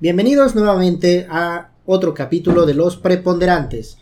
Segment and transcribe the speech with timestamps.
[0.00, 3.98] Bienvenidos nuevamente a otro capítulo de Los Preponderantes.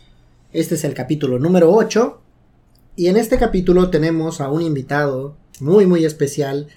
[0.53, 2.21] Este es el capítulo número 8
[2.95, 6.67] y en este capítulo tenemos a un invitado muy muy especial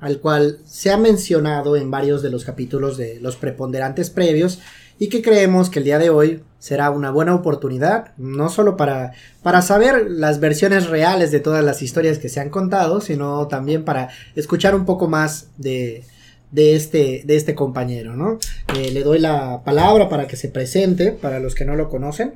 [0.00, 4.58] al cual se ha mencionado en varios de los capítulos de Los Preponderantes previos
[4.98, 9.12] y que creemos que el día de hoy será una buena oportunidad, no solo para,
[9.44, 13.84] para saber las versiones reales de todas las historias que se han contado, sino también
[13.84, 16.02] para escuchar un poco más de,
[16.50, 18.38] de este, de este compañero, ¿no?
[18.76, 22.34] Eh, le doy la palabra para que se presente, para los que no lo conocen.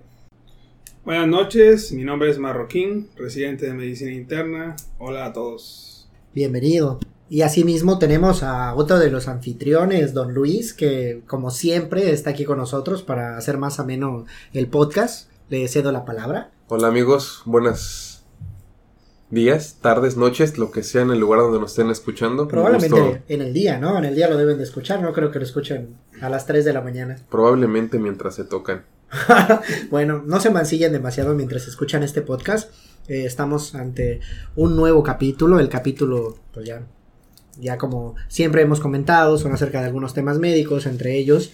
[1.05, 4.77] Buenas noches, mi nombre es Marroquín, residente de Medicina Interna.
[4.99, 6.09] Hola a todos.
[6.35, 7.01] Bienvenido.
[7.31, 12.45] Y asimismo tenemos a otro de los anfitriones, don Luis, que como siempre está aquí
[12.45, 15.31] con nosotros para hacer más ameno el podcast.
[15.49, 16.51] Le cedo la palabra.
[16.69, 18.10] Hola amigos, buenas
[19.31, 22.49] días, tardes, noches, lo que sea en el lugar donde nos estén escuchando.
[22.49, 23.97] Probablemente en el día, ¿no?
[23.97, 26.65] En el día lo deben de escuchar, no creo que lo escuchen a las 3
[26.65, 27.17] de la mañana.
[27.31, 28.85] Probablemente mientras se tocan.
[29.91, 32.73] bueno, no se mancillen demasiado mientras escuchan este podcast.
[33.09, 34.21] Eh, estamos ante
[34.57, 36.83] un nuevo capítulo, el capítulo, pues ya,
[37.59, 41.51] ya como siempre hemos comentado, son acerca de algunos temas médicos, entre ellos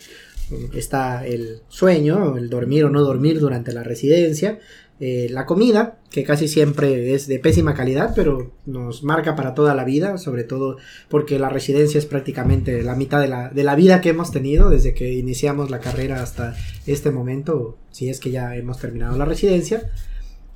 [0.50, 4.58] mm, está el sueño, el dormir o no dormir durante la residencia,
[4.98, 9.75] eh, la comida, que casi siempre es de pésima calidad, pero nos marca para toda
[9.75, 10.78] la vida, sobre todo
[11.11, 14.70] porque la residencia es prácticamente la mitad de la, de la vida que hemos tenido
[14.70, 19.27] desde que iniciamos la carrera hasta este momento, si es que ya hemos terminado la
[19.27, 19.91] residencia.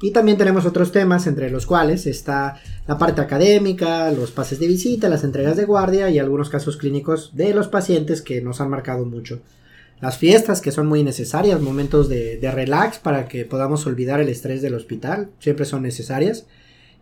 [0.00, 4.66] Y también tenemos otros temas, entre los cuales está la parte académica, los pases de
[4.66, 8.70] visita, las entregas de guardia y algunos casos clínicos de los pacientes que nos han
[8.70, 9.42] marcado mucho
[10.00, 14.62] las fiestas que son muy necesarias, momentos de, relax para que podamos olvidar el estrés
[14.62, 16.46] del hospital, siempre son necesarias.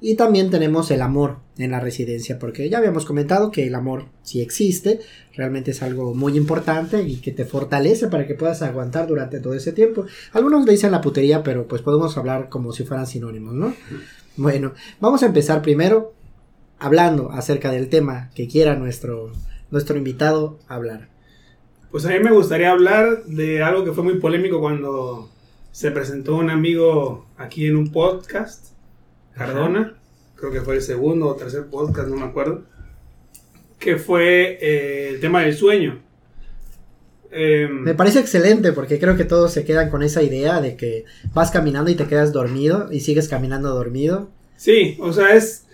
[0.01, 4.07] Y también tenemos el amor en la residencia, porque ya habíamos comentado que el amor
[4.23, 5.01] sí existe,
[5.35, 9.55] realmente es algo muy importante y que te fortalece para que puedas aguantar durante todo
[9.55, 10.07] ese tiempo.
[10.33, 13.75] Algunos le dicen la putería, pero pues podemos hablar como si fueran sinónimos, ¿no?
[14.37, 16.15] Bueno, vamos a empezar primero
[16.79, 19.33] hablando acerca del tema que quiera nuestro,
[19.73, 21.09] nuestro invitado hablar.
[21.91, 25.31] Pues a mí me gustaría hablar de algo que fue muy polémico cuando
[25.73, 28.73] se presentó un amigo aquí en un podcast,
[29.35, 29.97] Cardona,
[30.35, 32.65] creo que fue el segundo o tercer podcast, no me acuerdo,
[33.79, 36.03] que fue eh, el tema del sueño.
[37.31, 41.05] Em, me parece excelente porque creo que todos se quedan con esa idea de que
[41.33, 44.31] vas caminando y te quedas dormido y sigues caminando dormido.
[44.57, 45.65] Sí, o sea, es...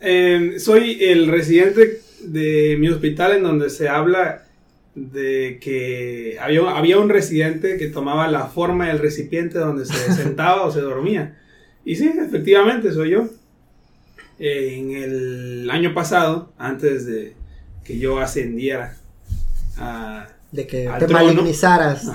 [0.00, 4.46] Em, soy el residente de mi hospital en donde se habla
[4.94, 10.62] de que había, había un residente que tomaba la forma del recipiente donde se sentaba
[10.64, 11.38] o se dormía.
[11.84, 13.28] Y sí, efectivamente, soy yo.
[14.38, 17.34] En el año pasado, antes de
[17.84, 18.96] que yo ascendiera
[19.76, 20.28] a...
[20.50, 22.10] De que te malignizaras.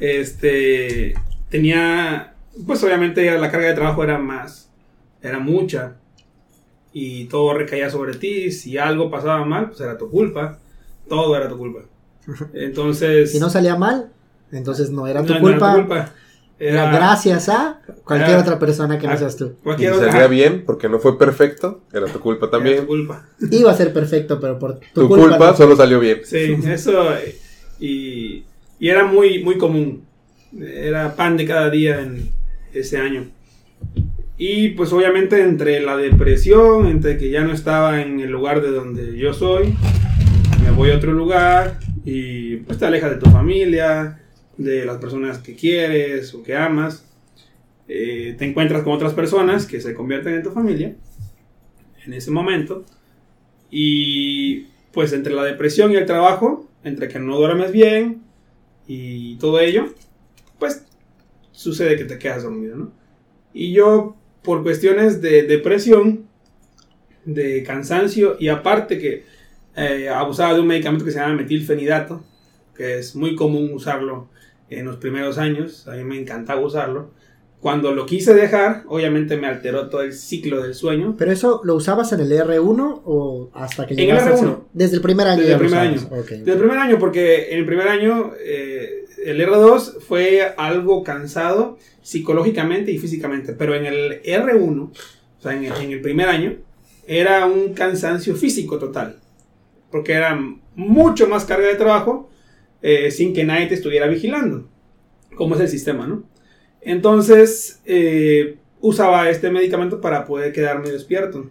[0.00, 1.14] este,
[1.48, 2.34] tenía,
[2.66, 4.70] pues obviamente la carga de trabajo era más,
[5.20, 5.96] era mucha.
[6.92, 8.50] Y todo recaía sobre ti.
[8.50, 10.58] Si algo pasaba mal, pues era tu culpa.
[11.08, 11.82] Todo era tu culpa.
[12.54, 13.32] Entonces.
[13.32, 14.10] Si no salía mal,
[14.50, 16.12] entonces no era tu culpa.
[16.58, 19.56] Era, gracias a cualquier otra persona que no seas tú.
[19.76, 22.86] si salía bien porque no fue perfecto, era tu culpa también.
[22.86, 23.26] culpa.
[23.50, 26.20] Iba a ser perfecto, pero por tu, culpa, solo salió bien.
[26.24, 27.08] Sí, eso.
[27.80, 28.44] Y,
[28.78, 30.04] y era muy, muy común.
[30.56, 32.30] Era pan de cada día en
[32.72, 33.26] ese año.
[34.38, 38.70] Y pues obviamente entre la depresión, entre que ya no estaba en el lugar de
[38.70, 39.76] donde yo soy,
[40.62, 44.20] me voy a otro lugar, y pues te alejas de tu familia,
[44.56, 47.04] de las personas que quieres o que amas.
[47.88, 50.94] Eh, te encuentras con otras personas que se convierten en tu familia
[52.04, 52.84] en ese momento.
[53.70, 58.22] Y pues entre la depresión y el trabajo, entre que no duermes bien
[58.86, 59.94] y todo ello,
[60.58, 60.84] pues
[61.52, 62.92] sucede que te quedas dormido, ¿no?
[63.54, 66.26] Y yo, por cuestiones de depresión,
[67.24, 69.24] de cansancio y aparte que
[69.76, 72.22] eh, abusaba de un medicamento que se llama metilfenidato,
[72.76, 74.28] que es muy común usarlo
[74.68, 77.10] en los primeros años, a mí me encantaba usarlo.
[77.60, 81.14] Cuando lo quise dejar, obviamente me alteró todo el ciclo del sueño.
[81.16, 84.64] ¿Pero eso lo usabas en el R1 o hasta que En el R1.
[84.72, 85.40] Desde el primer año.
[85.42, 86.00] Desde el primer año.
[86.10, 91.78] Desde el primer año, porque en el primer año eh, el R2 fue algo cansado
[92.02, 94.92] psicológicamente y físicamente, pero en el R1, o
[95.40, 96.56] sea, en en el primer año,
[97.06, 99.21] era un cansancio físico total
[99.92, 100.36] porque era
[100.74, 102.30] mucho más carga de trabajo
[102.80, 104.68] eh, sin que nadie te estuviera vigilando,
[105.36, 106.24] como es el sistema, ¿no?
[106.80, 111.48] Entonces, eh, usaba este medicamento para poder quedarme despierto.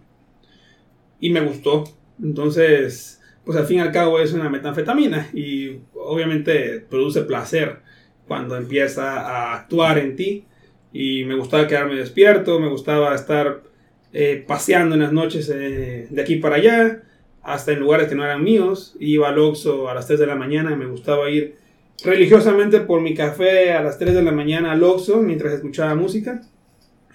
[1.21, 1.85] Y me gustó.
[2.21, 7.79] Entonces, pues al fin y al cabo es una metanfetamina y obviamente produce placer
[8.27, 10.45] cuando empieza a actuar en ti
[10.91, 13.63] y me gustaba quedarme despierto, me gustaba estar
[14.11, 17.03] eh, paseando en las noches de aquí para allá,
[17.43, 20.35] hasta en lugares que no eran míos, iba al Oxxo a las 3 de la
[20.35, 21.57] mañana, me gustaba ir
[22.03, 26.41] religiosamente por mi café a las 3 de la mañana al Oxxo mientras escuchaba música,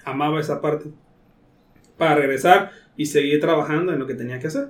[0.05, 0.91] amaba esa parte,
[1.97, 4.69] para regresar y seguir trabajando en lo que tenía que hacer.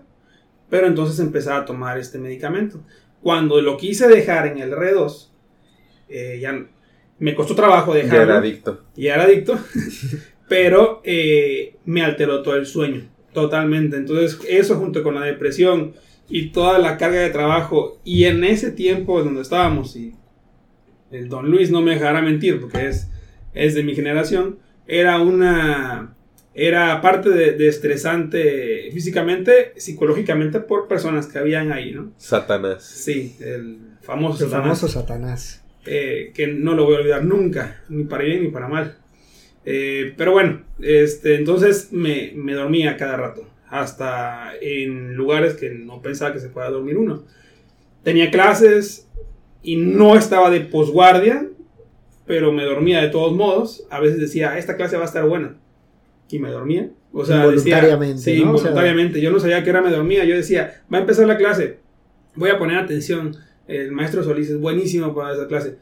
[0.69, 2.81] Pero entonces empezaba a tomar este medicamento.
[3.23, 5.29] Cuando lo quise dejar en el R2,
[6.09, 6.67] eh, ya
[7.19, 8.19] me costó trabajo dejarlo.
[8.19, 8.85] Ya era adicto.
[8.97, 9.59] Ya era adicto.
[10.49, 13.09] pero eh, me alteró todo el sueño.
[13.37, 13.99] Totalmente.
[13.99, 15.93] Entonces, eso junto con la depresión
[16.27, 18.01] y toda la carga de trabajo.
[18.03, 20.15] Y en ese tiempo donde estábamos, y
[21.11, 23.11] el don Luis no me dejará mentir porque es,
[23.53, 26.15] es de mi generación, era una.
[26.55, 32.15] Era parte de, estresante físicamente, psicológicamente por personas que habían ahí, ¿no?
[32.17, 32.85] Satanás.
[32.85, 35.63] Sí, el famoso el famoso Satanás.
[35.85, 38.97] Eh, que no lo voy a olvidar nunca, ni para bien ni para mal.
[39.69, 46.01] Eh, pero bueno, este, entonces me, me, dormía cada rato, hasta en lugares que no
[46.01, 47.25] pensaba que se pueda dormir uno.
[48.05, 49.09] Tenía clases
[49.63, 51.49] y no estaba de posguardia,
[52.27, 53.85] pero me dormía de todos modos.
[53.91, 55.57] A veces decía, esta clase va a estar buena.
[56.31, 56.91] Y me dormía.
[57.13, 58.23] O sea, voluntariamente.
[58.23, 59.21] sí, voluntariamente.
[59.21, 60.25] Yo no sabía que era me dormía.
[60.25, 61.79] Yo decía, va a empezar la clase.
[62.37, 63.35] Voy a poner atención.
[63.67, 65.79] El maestro Solís es buenísimo para esa clase.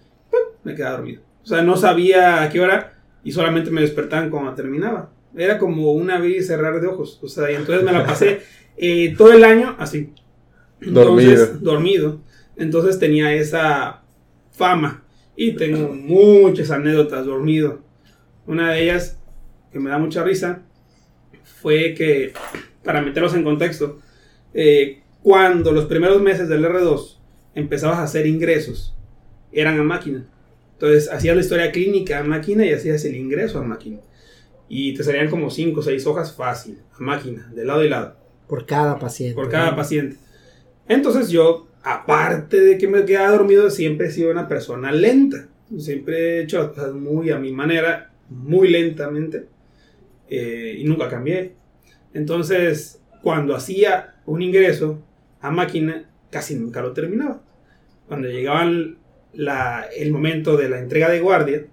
[0.63, 1.21] Me quedaba dormido.
[1.43, 2.94] O sea, no sabía a qué hora
[3.25, 5.11] y solamente me despertaban cuando terminaba.
[5.35, 7.19] Era como una abrir y cerrar de ojos.
[7.23, 8.43] O sea, y entonces me la pasé
[8.77, 10.13] eh, todo el año así.
[10.81, 11.47] dormido.
[11.61, 12.21] dormido.
[12.57, 14.03] Entonces tenía esa
[14.53, 15.03] fama.
[15.35, 17.81] Y tengo muchas anécdotas dormido.
[18.47, 19.19] Una de ellas,
[19.73, 20.63] que me da mucha risa,
[21.43, 22.33] fue que,
[22.85, 23.99] para meterlos en contexto,
[24.53, 27.17] eh, cuando los primeros meses del R2
[27.55, 28.95] empezabas a hacer ingresos,
[29.51, 30.27] eran a máquina.
[30.85, 34.01] Entonces hacías la historia clínica a máquina y hacías el ingreso a máquina.
[34.69, 38.17] Y te salían como 5 o 6 hojas fácil, a máquina, de lado y lado.
[38.47, 39.35] Por cada paciente.
[39.35, 40.19] Por cada paciente.
[40.87, 45.49] Entonces yo, aparte de que me quedaba dormido, siempre he sido una persona lenta.
[45.79, 49.47] Siempre he hecho las cosas muy a mi manera, muy lentamente.
[50.29, 51.55] Eh, y nunca cambié.
[52.13, 55.03] Entonces, cuando hacía un ingreso
[55.41, 57.43] a máquina, casi nunca lo terminaba.
[58.07, 58.99] Cuando llegaban
[59.37, 61.67] el momento de la entrega de guardia,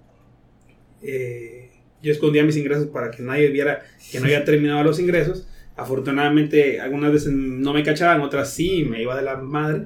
[1.01, 1.69] eh,
[2.01, 5.47] yo escondía mis ingresos para que nadie viera que no había terminado los ingresos.
[5.75, 9.85] Afortunadamente, algunas veces no me cachaban, otras sí, me iba de la madre.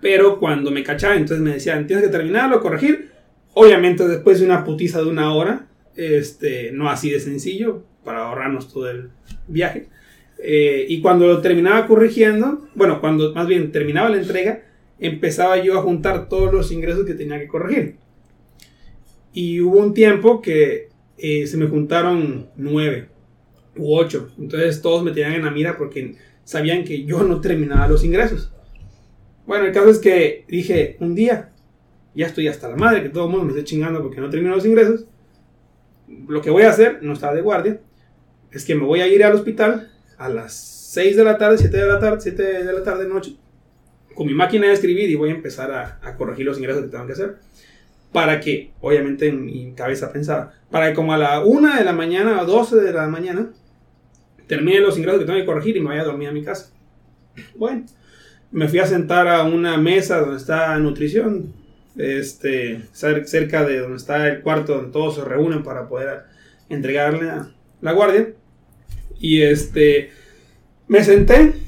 [0.00, 3.10] Pero cuando me cachaban, entonces me decían, tienes que terminarlo, corregir.
[3.54, 8.72] Obviamente, después de una putiza de una hora, este, no así de sencillo, para ahorrarnos
[8.72, 9.10] todo el
[9.46, 9.88] viaje.
[10.38, 14.62] Eh, y cuando lo terminaba corrigiendo, bueno, cuando más bien terminaba la entrega,
[14.98, 17.96] empezaba yo a juntar todos los ingresos que tenía que corregir.
[19.32, 23.08] Y hubo un tiempo que eh, se me juntaron nueve
[23.76, 24.30] u ocho.
[24.38, 28.52] Entonces todos me tenían en la mira porque sabían que yo no terminaba los ingresos.
[29.46, 31.52] Bueno, el caso es que dije, un día,
[32.14, 34.54] ya estoy hasta la madre, que todo el mundo me esté chingando porque no termino
[34.54, 35.06] los ingresos.
[36.28, 37.80] Lo que voy a hacer, no estaba de guardia,
[38.50, 40.52] es que me voy a ir al hospital a las
[40.92, 43.36] 6 de la tarde, 7 de la tarde, 7 de la tarde noche,
[44.14, 47.06] con mi máquina de escribir y voy a empezar a, corregir los ingresos que tengo
[47.06, 47.36] que hacer.
[48.12, 51.92] Para que, obviamente en mi cabeza pensaba, para que como a la 1 de la
[51.92, 53.50] mañana o 12 de la mañana
[54.46, 56.70] termine los ingresos que tengo que corregir y me vaya a dormir a mi casa.
[57.54, 57.86] Bueno,
[58.50, 61.54] me fui a sentar a una mesa donde está nutrición,
[61.96, 66.24] este, cerca de donde está el cuarto donde todos se reúnen para poder
[66.68, 67.50] entregarle a
[67.80, 68.28] la guardia.
[69.18, 70.10] Y este,
[70.88, 71.61] me senté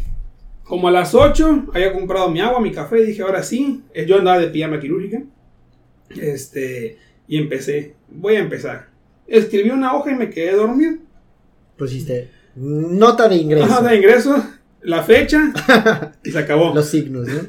[0.74, 4.06] como a las 8 había comprado mi agua, mi café, y dije, ahora sí, eh,
[4.06, 5.22] yo andaba de pijama quirúrgica.
[6.20, 8.88] Este, y empecé, voy a empezar.
[9.28, 10.94] Escribí una hoja y me quedé dormido.
[11.76, 13.68] Pusiste nota de ingreso.
[13.68, 14.44] Nota de ingreso,
[14.82, 15.52] la fecha,
[16.24, 16.74] y se acabó.
[16.74, 17.42] Los signos, ¿no?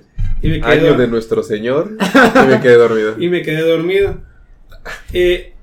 [0.44, 3.16] Y me quedé Año de nuestro Señor, y me quedé dormido.
[3.18, 4.22] y me quedé dormido.
[5.14, 5.56] Eh,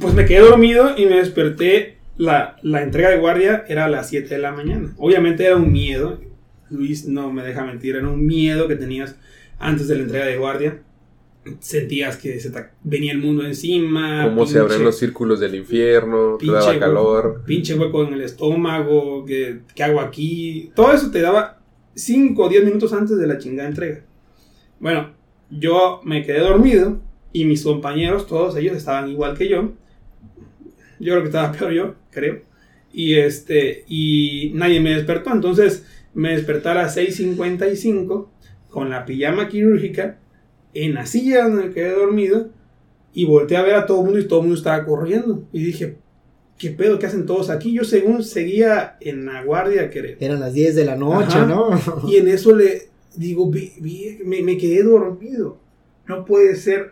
[0.00, 1.98] pues me quedé dormido y me desperté.
[2.16, 4.92] La, la entrega de guardia era a las 7 de la mañana.
[4.98, 6.20] Obviamente era un miedo
[6.74, 9.16] Luis no me deja mentir, era un miedo que tenías
[9.58, 10.82] antes de la entrega de guardia.
[11.60, 14.24] Sentías que se te venía el mundo encima.
[14.24, 17.42] Como se abren los círculos del infierno, te daba calor.
[17.46, 20.70] pinche hueco en el estómago, ¿qué, hago aquí?
[20.74, 21.60] Todo eso te daba
[21.94, 24.02] 5 o 10 minutos antes de la chingada entrega.
[24.80, 25.12] Bueno,
[25.50, 27.00] yo me quedé dormido
[27.32, 29.72] y mis compañeros, todos ellos estaban igual que yo.
[30.98, 32.40] Yo creo que estaba peor yo, creo.
[32.92, 35.32] Y este, y nadie me despertó.
[35.32, 35.84] Entonces,
[36.14, 38.28] me desperté a las 6.55
[38.70, 40.18] con la pijama quirúrgica
[40.74, 42.50] en la silla donde quedé dormido
[43.12, 45.44] y volteé a ver a todo el mundo y todo el mundo estaba corriendo.
[45.52, 45.96] Y dije,
[46.58, 46.98] ¿qué pedo?
[46.98, 47.72] ¿Qué hacen todos aquí?
[47.72, 50.16] Yo según seguía en la guardia que...
[50.18, 51.46] Eran las 10 de la noche, Ajá.
[51.46, 51.70] ¿no?
[52.08, 55.58] Y en eso le digo, me, me quedé dormido.
[56.06, 56.90] No puede ser.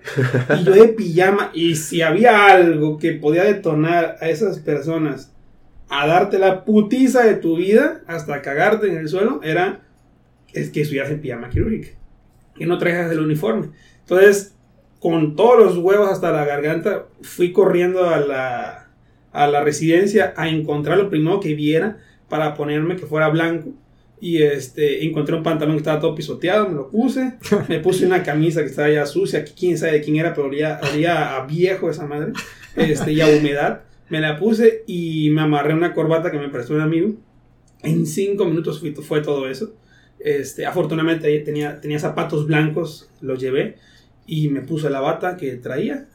[0.60, 1.50] Y yo de pijama.
[1.52, 5.31] Y si había algo que podía detonar a esas personas
[5.94, 9.82] a darte la putiza de tu vida hasta cagarte en el suelo, era
[10.54, 11.90] es que estuvieras en pijama quirúrgica.
[12.56, 13.68] Que no trajeras el uniforme.
[14.00, 14.54] Entonces,
[15.00, 18.88] con todos los huevos hasta la garganta, fui corriendo a la,
[19.32, 21.98] a la residencia a encontrar lo primero que viera
[22.30, 23.74] para ponerme que fuera blanco.
[24.18, 27.34] Y este, encontré un pantalón que estaba todo pisoteado, me lo puse.
[27.68, 30.46] Me puse una camisa que estaba ya sucia, que quién sabe de quién era, pero
[30.46, 32.32] olía, olía a viejo esa madre.
[32.76, 33.82] Este, y a humedad.
[34.12, 37.14] Me la puse y me amarré una corbata que me prestó un amigo.
[37.82, 39.74] En cinco minutos fui- fue todo eso.
[40.20, 43.76] Este, afortunadamente tenía, tenía zapatos blancos, los llevé
[44.26, 46.06] y me puse la bata que traía.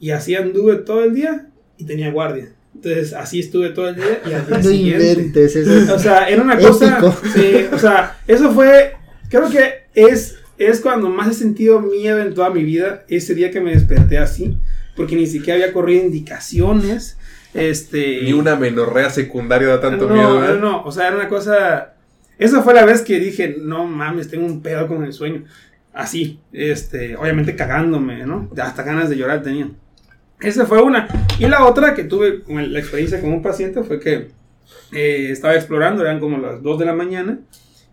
[0.00, 2.48] Y así anduve todo el día y tenía guardia.
[2.74, 5.12] Entonces así estuve todo el día y al día No siguiente.
[5.12, 6.98] inventes, eso es- O sea, era una cosa.
[7.34, 8.94] Sí, o sea, eso fue.
[9.28, 13.04] Creo que es, es cuando más he sentido miedo en toda mi vida.
[13.08, 14.56] Ese día que me desperté así.
[14.96, 17.18] Porque ni siquiera había corrido indicaciones.
[17.54, 18.22] Este.
[18.22, 21.94] Ni una menorrea secundaria da tanto no, miedo, no, no, o sea, era una cosa.
[22.36, 25.44] Esa fue la vez que dije, no mames, tengo un pedo con el sueño.
[25.92, 28.50] Así, este, obviamente cagándome, ¿no?
[28.60, 29.70] Hasta ganas de llorar tenía.
[30.40, 31.06] Esa fue una.
[31.38, 34.30] Y la otra que tuve con la experiencia con un paciente fue que
[34.90, 37.38] eh, estaba explorando, eran como las 2 de la mañana,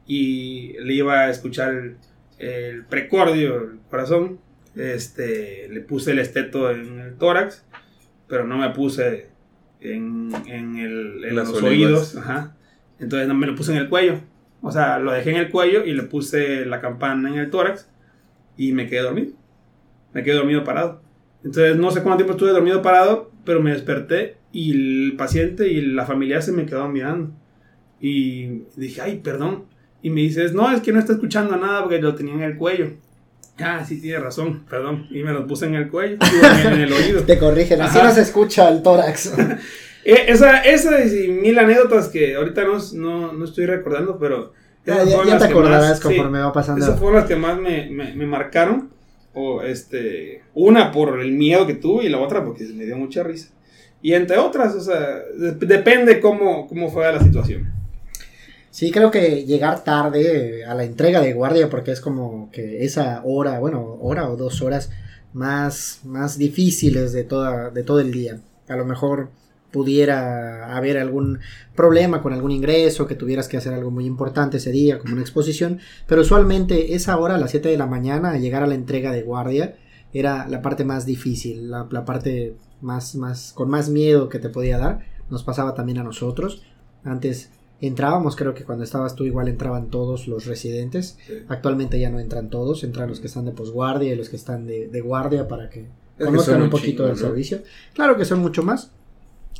[0.08, 1.98] y le iba a escuchar el,
[2.40, 4.40] el precordio, el corazón.
[4.76, 7.64] Este, le puse el esteto en el tórax,
[8.28, 9.31] pero no me puse
[9.82, 11.70] en, en, el, en Las los olivas.
[11.72, 12.16] oídos.
[12.18, 12.56] Ajá.
[13.00, 14.20] Entonces me lo puse en el cuello.
[14.62, 17.90] O sea, lo dejé en el cuello y le puse la campana en el tórax
[18.58, 19.34] y me quedé dormido.
[20.14, 21.02] Me quedé dormido parado.
[21.44, 25.82] Entonces no sé cuánto tiempo estuve dormido parado, pero me desperté y el paciente y
[25.82, 27.32] la familia se me quedaron mirando.
[28.00, 29.66] Y dije, ay, perdón.
[30.04, 32.58] Y me dices, no, es que no está escuchando nada porque lo tenía en el
[32.58, 32.92] cuello.
[33.64, 35.08] Ah, sí, tiene razón, perdón.
[35.12, 36.18] Y me lo puse en el cuello,
[36.66, 37.24] en, el oído.
[37.24, 38.08] Te corrigen, así Ajá.
[38.10, 39.34] no se escucha el tórax.
[40.04, 44.52] Eh, Esa, esa y mil anécdotas que ahorita no, no, no estoy recordando, pero...
[44.84, 46.84] Ya, esas ya- te acordarás más- sí, conforme va pasando.
[46.84, 48.90] Esas fueron las que más me, me, me marcaron.
[49.36, 53.22] O este, una por el miedo que tuve y la otra porque me dio mucha
[53.22, 53.50] risa.
[54.02, 55.00] Y entre otras, o sea,
[55.38, 57.72] de- depende cómo, cómo fue la situación.
[58.72, 63.22] Sí, creo que llegar tarde a la entrega de guardia, porque es como que esa
[63.26, 64.90] hora, bueno, hora o dos horas
[65.34, 68.40] más, más difíciles de, toda, de todo el día.
[68.70, 69.30] A lo mejor
[69.72, 71.40] pudiera haber algún
[71.76, 75.22] problema con algún ingreso, que tuvieras que hacer algo muy importante ese día, como una
[75.22, 79.12] exposición, pero usualmente esa hora, a las 7 de la mañana, llegar a la entrega
[79.12, 79.76] de guardia,
[80.14, 84.50] era la parte más difícil, la, la parte más, más, con más miedo que te
[84.50, 85.06] podía dar.
[85.30, 86.64] Nos pasaba también a nosotros.
[87.04, 87.50] Antes
[87.88, 91.18] entrábamos, creo que cuando estabas tú igual entraban todos los residentes.
[91.26, 91.34] Sí.
[91.48, 94.68] Actualmente ya no entran todos, entran los que están de posguardia y los que están
[94.68, 97.20] de, de guardia para que conozcan un poquito del ¿no?
[97.20, 97.62] servicio.
[97.94, 98.92] Claro que son mucho más.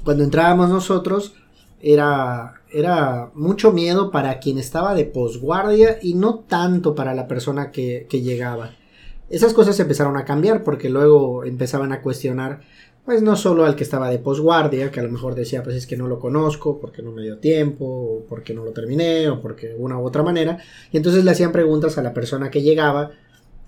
[0.04, 1.34] Cuando entrábamos nosotros
[1.82, 7.72] era, era mucho miedo para quien estaba de posguardia y no tanto para la persona
[7.72, 8.76] que, que llegaba.
[9.30, 12.62] Esas cosas empezaron a cambiar porque luego empezaban a cuestionar,
[13.06, 15.88] pues no solo al que estaba de posguardia, que a lo mejor decía, pues es
[15.88, 19.42] que no lo conozco, porque no me dio tiempo, o porque no lo terminé, o
[19.42, 20.60] porque una u otra manera.
[20.92, 23.12] Y entonces le hacían preguntas a la persona que llegaba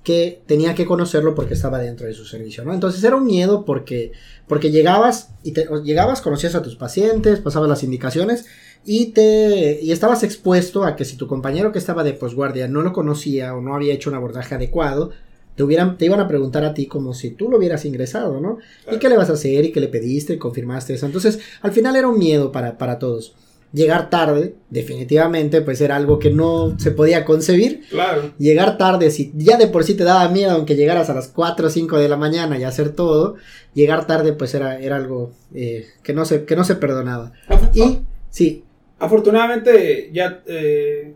[0.04, 2.74] que tenía que conocerlo porque estaba dentro de su servicio, ¿no?
[2.74, 4.12] Entonces era un miedo porque,
[4.48, 8.46] porque llegabas y te, llegabas, conocías a tus pacientes, pasabas las indicaciones
[8.86, 12.82] y te y estabas expuesto a que si tu compañero que estaba de posguardia no
[12.82, 15.12] lo conocía o no había hecho un abordaje adecuado,
[15.56, 18.58] te hubieran, te iban a preguntar a ti como si tú lo hubieras ingresado, ¿no?
[18.92, 19.66] ¿Y qué le vas a hacer?
[19.66, 20.34] ¿Y qué le pediste?
[20.34, 21.06] ¿Y confirmaste eso?
[21.06, 23.36] Entonces, al final era un miedo para, para todos.
[23.72, 28.32] Llegar tarde, definitivamente, pues era algo que no se podía concebir Claro.
[28.38, 31.66] llegar tarde, si ya de por sí te daba miedo, aunque llegaras a las 4
[31.68, 33.36] o 5 de la mañana y hacer todo,
[33.74, 37.32] llegar tarde pues era, era algo eh, que, no se, que no se perdonaba.
[37.74, 38.64] Y sí,
[39.00, 40.42] Afortunadamente, ya.
[40.46, 41.14] Eh,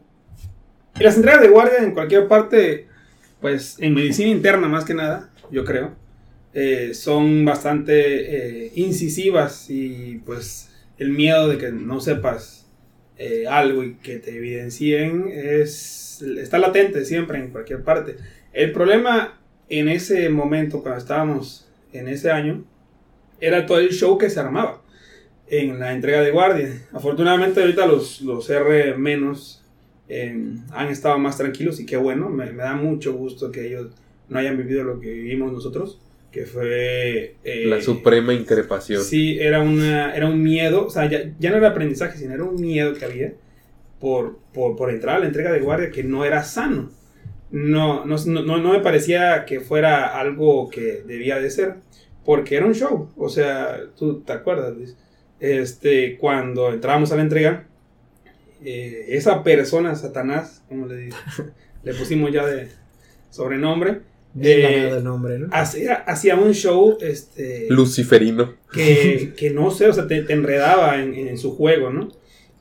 [1.00, 2.88] las entregas de guardia en cualquier parte,
[3.42, 5.96] pues en medicina interna más que nada, yo creo,
[6.54, 12.68] eh, son bastante eh, incisivas y pues el miedo de que no sepas
[13.18, 18.16] eh, algo y que te evidencien es, está latente siempre en cualquier parte.
[18.54, 19.40] El problema
[19.70, 22.64] en ese momento, cuando estábamos en ese año,
[23.40, 24.82] era todo el show que se armaba
[25.48, 26.88] en la entrega de guardia.
[26.92, 28.96] Afortunadamente ahorita los, los R
[30.10, 30.36] eh,
[30.72, 33.92] han estado más tranquilos y qué bueno, me, me da mucho gusto que ellos
[34.30, 36.00] no hayan vivido lo que vivimos nosotros,
[36.32, 37.36] que fue...
[37.44, 39.02] eh, La suprema increpación.
[39.02, 42.44] Sí, era, una, era un miedo, o sea, ya, ya no era aprendizaje, sino era
[42.44, 43.34] un miedo que había
[44.00, 46.92] por, por, por entrar a la entrega de guardia que no era sano.
[47.50, 51.76] No, no, no, no me parecía que fuera algo que debía de ser,
[52.26, 53.10] porque era un show.
[53.16, 54.74] O sea, tú te acuerdas?
[55.40, 57.68] Este, cuando entrábamos a la entrega,
[58.64, 61.10] eh, esa persona, Satanás, como le,
[61.84, 62.70] le pusimos ya de
[63.30, 64.02] sobrenombre,
[64.40, 65.02] eh,
[65.52, 68.54] hacía, hacía un show este, Luciferino.
[68.72, 72.10] que, que no sé, o sea, te, te enredaba en, en su juego, ¿no?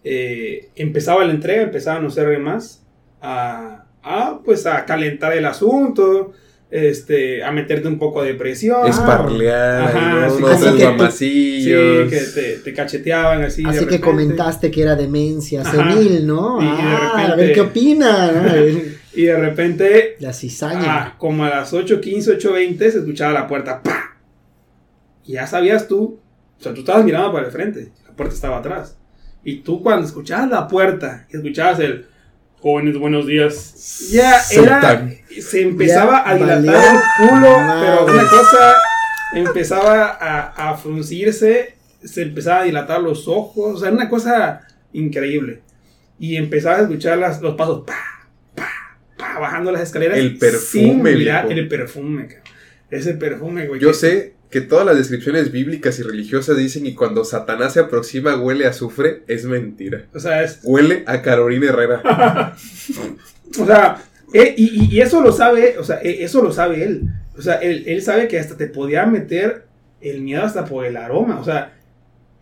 [0.05, 2.83] Eh, empezaba la entrega, empezaba a no ser más,
[3.21, 6.33] a, a, pues a calentar el asunto,
[6.71, 8.87] este, a meterte un poco de presión.
[8.89, 10.47] Esparlear, Ajá, ¿no?
[10.49, 13.63] así tres que Sí, te, te cacheteaban así.
[13.63, 14.05] de Así que repente.
[14.05, 15.93] comentaste que era demencia Ajá.
[15.95, 16.61] senil, ¿no?
[16.61, 18.33] Y de ah, a repente- ver qué opina.
[18.33, 18.53] ¿no?
[19.17, 20.83] Y de repente, La cizaña.
[20.85, 24.15] ah, como a las 8.15, 8.20, se escuchaba la puerta, ¡pa!
[25.25, 26.21] Y ya sabías tú,
[26.59, 28.99] o sea, tú estabas mirando para el frente, la puerta estaba atrás.
[29.43, 32.05] Y tú cuando escuchabas la puerta y escuchabas el
[32.61, 35.09] jóvenes buenos días, ya era.
[35.43, 38.75] Se empezaba Ya a dilatar valió el culo, pero una cosa
[39.35, 44.61] empezaba a, a fruncirse, se empezaba a dilatar los ojos, o sea, era una cosa
[44.93, 45.63] increíble.
[46.19, 47.95] Y empezaba a escuchar las, los pasos, pa,
[48.55, 48.69] pa,
[49.19, 50.17] pa, bajando las escaleras.
[50.19, 52.43] El perfume, sin mirar el perfume, cabrón.
[52.91, 53.81] Ese perfume, güey.
[53.81, 57.81] Yo que- sé que todas las descripciones bíblicas y religiosas dicen que cuando Satanás se
[57.81, 60.07] aproxima huele a azufre, es mentira.
[60.15, 62.55] O sea, es, Huele a Carolina Herrera.
[63.61, 64.03] O sea,
[64.33, 67.03] eh, y, y- y eso lo sabe, o sea, eh, eso lo sabe él.
[67.39, 69.65] O sea, él, él sabe que hasta te podía meter
[70.01, 71.39] el miedo hasta por el aroma.
[71.41, 71.73] O sea,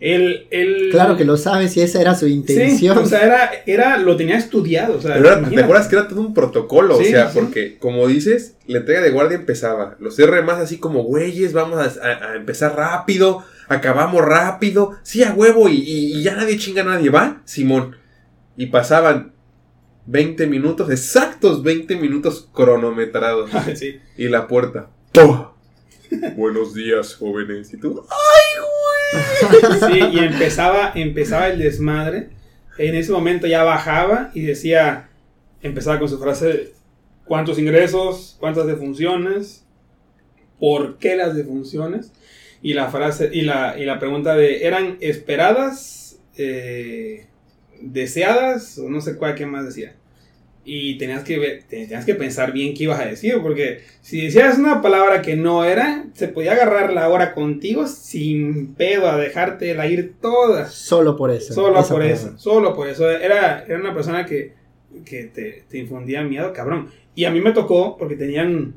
[0.00, 0.46] él...
[0.50, 2.98] él Claro que lo sabes y esa era su Sí, intención.
[2.98, 4.96] o sea, era, era, lo tenía estudiado.
[4.98, 6.96] O sea, Pero era- ¿te acuerdas que era todo un protocolo?
[6.98, 7.38] Sí, o sea, sí.
[7.38, 9.96] porque, como dices, la entrega de guardia empezaba.
[10.00, 15.22] Los R más así como, güeyes, vamos a, a- a empezar rápido, acabamos rápido, sí,
[15.22, 17.42] a huevo, y, y- y ya nadie chinga a nadie, ¿va?
[17.44, 17.96] Simón.
[18.56, 19.32] Y pasaban
[20.06, 23.50] 20 minutos, exactos 20 minutos cronometrados.
[23.74, 24.00] sí.
[24.16, 24.90] y la puerta.
[25.12, 25.52] ¡Pah!
[26.36, 27.72] Buenos días, jóvenes.
[27.72, 28.04] Y tú,
[29.88, 32.30] Sí, y empezaba, empezaba el desmadre.
[32.78, 35.08] En ese momento ya bajaba y decía,
[35.62, 36.72] empezaba con su frase,
[37.24, 38.36] ¿cuántos ingresos?
[38.40, 39.64] ¿Cuántas defunciones?
[40.58, 42.12] ¿Por qué las defunciones?
[42.62, 46.18] Y la frase, y la, y la pregunta de, ¿eran esperadas?
[46.36, 47.26] Eh,
[47.80, 48.78] ¿Deseadas?
[48.78, 49.94] O no sé cuál, qué más decía.
[50.66, 54.56] Y tenías que, ver- tenías que pensar bien qué ibas a decir, porque si decías
[54.58, 59.74] una palabra que no era, se podía agarrar la hora contigo sin pedo a dejarte
[59.74, 60.66] la ir toda.
[60.70, 61.52] Solo por eso.
[61.52, 62.06] Solo por palabra.
[62.30, 63.10] eso, solo por eso.
[63.10, 64.54] Era, era una persona que,
[65.04, 66.88] que te, te infundía miedo, cabrón.
[67.14, 68.72] Y a mí me tocó, porque tenían,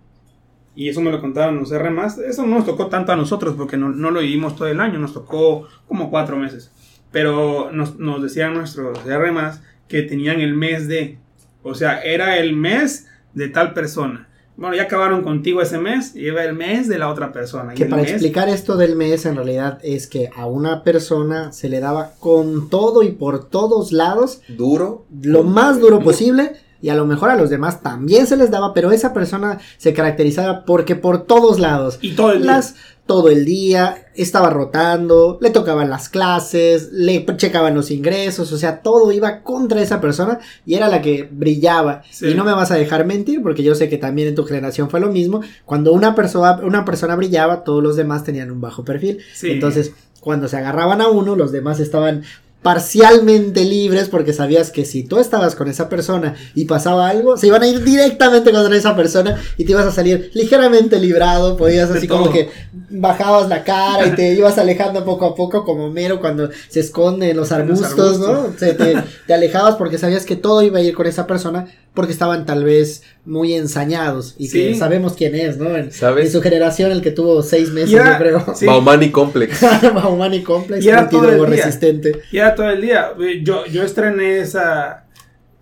[0.76, 3.56] y eso me lo contaron los R más, eso no nos tocó tanto a nosotros,
[3.58, 6.70] porque no, no lo vivimos todo el año, nos tocó como cuatro meses.
[7.12, 11.18] Pero nos, nos decían nuestros R más que tenían el mes de,
[11.64, 14.28] o sea, era el mes de tal persona.
[14.58, 17.74] Bueno, ya acabaron contigo ese mes, y iba el mes de la otra persona.
[17.74, 21.52] y Que para mes- explicar esto del mes, en realidad es que a una persona
[21.52, 25.06] se le daba con todo y por todos lados duro.
[25.22, 26.54] lo más duro posible.
[26.80, 29.94] Y a lo mejor a los demás también se les daba, pero esa persona se
[29.94, 32.62] caracterizaba porque por todos lados, Y todo el día.
[33.08, 38.82] Todo el día, estaba rotando, le tocaban las clases, le checaban los ingresos, o sea,
[38.82, 42.04] todo iba contra esa persona y era la que brillaba.
[42.12, 42.28] Sí.
[42.28, 44.90] Y no me vas a dejar mentir, porque yo sé que también en tu generación
[44.90, 45.42] fue lo mismo.
[45.66, 49.20] Cuando una persona, una persona brillaba, todos los demás tenían un bajo perfil.
[49.34, 49.52] Sí.
[49.52, 52.24] Entonces, cuando se agarraban a uno, los demás estaban
[52.68, 57.48] parcialmente libres porque sabías que si tú estabas con esa persona y pasaba algo, se
[57.48, 61.90] iban a ir directamente contra esa persona y te ibas a salir ligeramente librado, podías
[61.90, 62.50] así como que
[62.90, 67.30] bajabas la cara y te ibas alejando poco a poco como mero cuando se esconde
[67.30, 68.28] en los arbustos, ¿no?
[68.28, 68.60] arbustos.
[68.60, 72.14] Se te, te alejabas porque sabías que todo iba a ir con esa persona porque
[72.14, 75.76] estaban tal vez muy ensañados y que sabemos quién es, ¿no?
[75.76, 78.56] En, su generación el que tuvo seis meses, era- yo creo.
[78.56, 78.66] sí.
[78.68, 79.62] Baumani Complex.
[79.94, 81.46] Mahomani Complex, Y era todo el día.
[81.66, 82.22] resistente.
[82.32, 83.10] Y era todo el día.
[83.44, 85.06] Yo, yo estrené esa.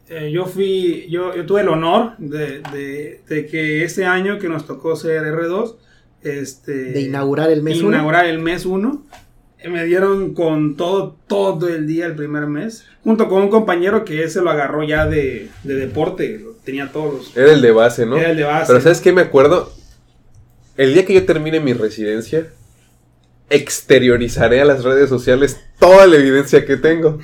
[0.09, 1.07] eh, yo fui.
[1.09, 5.23] Yo, yo tuve el honor de, de, de que ese año que nos tocó ser
[5.23, 5.77] R2.
[6.21, 7.89] Este, De inaugurar el mes uno.
[7.89, 9.05] inaugurar el mes 1.
[9.69, 12.85] Me dieron con todo, todo el día el primer mes.
[13.03, 16.39] Junto con un compañero que ese lo agarró ya de, de deporte.
[16.43, 17.35] Lo tenía todos.
[17.35, 18.17] Era el de base, ¿no?
[18.17, 18.65] Era el de base.
[18.67, 19.71] Pero ¿sabes qué me acuerdo?
[20.77, 22.47] El día que yo termine mi residencia,
[23.49, 27.19] exteriorizaré a las redes sociales toda la evidencia que tengo.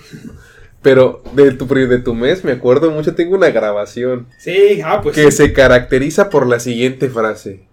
[0.82, 5.16] Pero de tu, de tu mes me acuerdo mucho, tengo una grabación Sí, ah, pues.
[5.16, 5.38] que sí.
[5.38, 7.68] se caracteriza por la siguiente frase.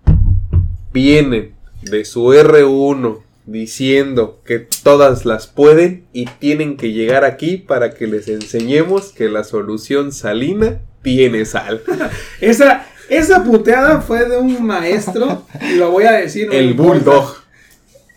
[0.92, 7.94] Vienen de su R1 diciendo que todas las pueden y tienen que llegar aquí para
[7.94, 11.82] que les enseñemos que la solución salina tiene sal.
[12.40, 15.46] Esa, esa puteada fue de un maestro.
[15.62, 16.48] Y lo voy a decir.
[16.52, 17.36] El bulldog.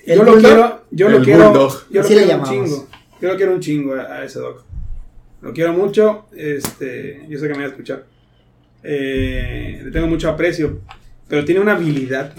[0.06, 0.52] ¿El yo lo bulldog?
[0.52, 1.88] quiero, yo lo quiero, bulldog.
[1.90, 2.88] yo lo Así le quiero un chingo.
[3.22, 4.64] Yo lo quiero un chingo a, a ese doc.
[5.42, 8.06] Lo quiero mucho, este, yo sé que me va a escuchar.
[8.84, 10.82] Eh, le tengo mucho aprecio,
[11.28, 12.34] pero tiene una habilidad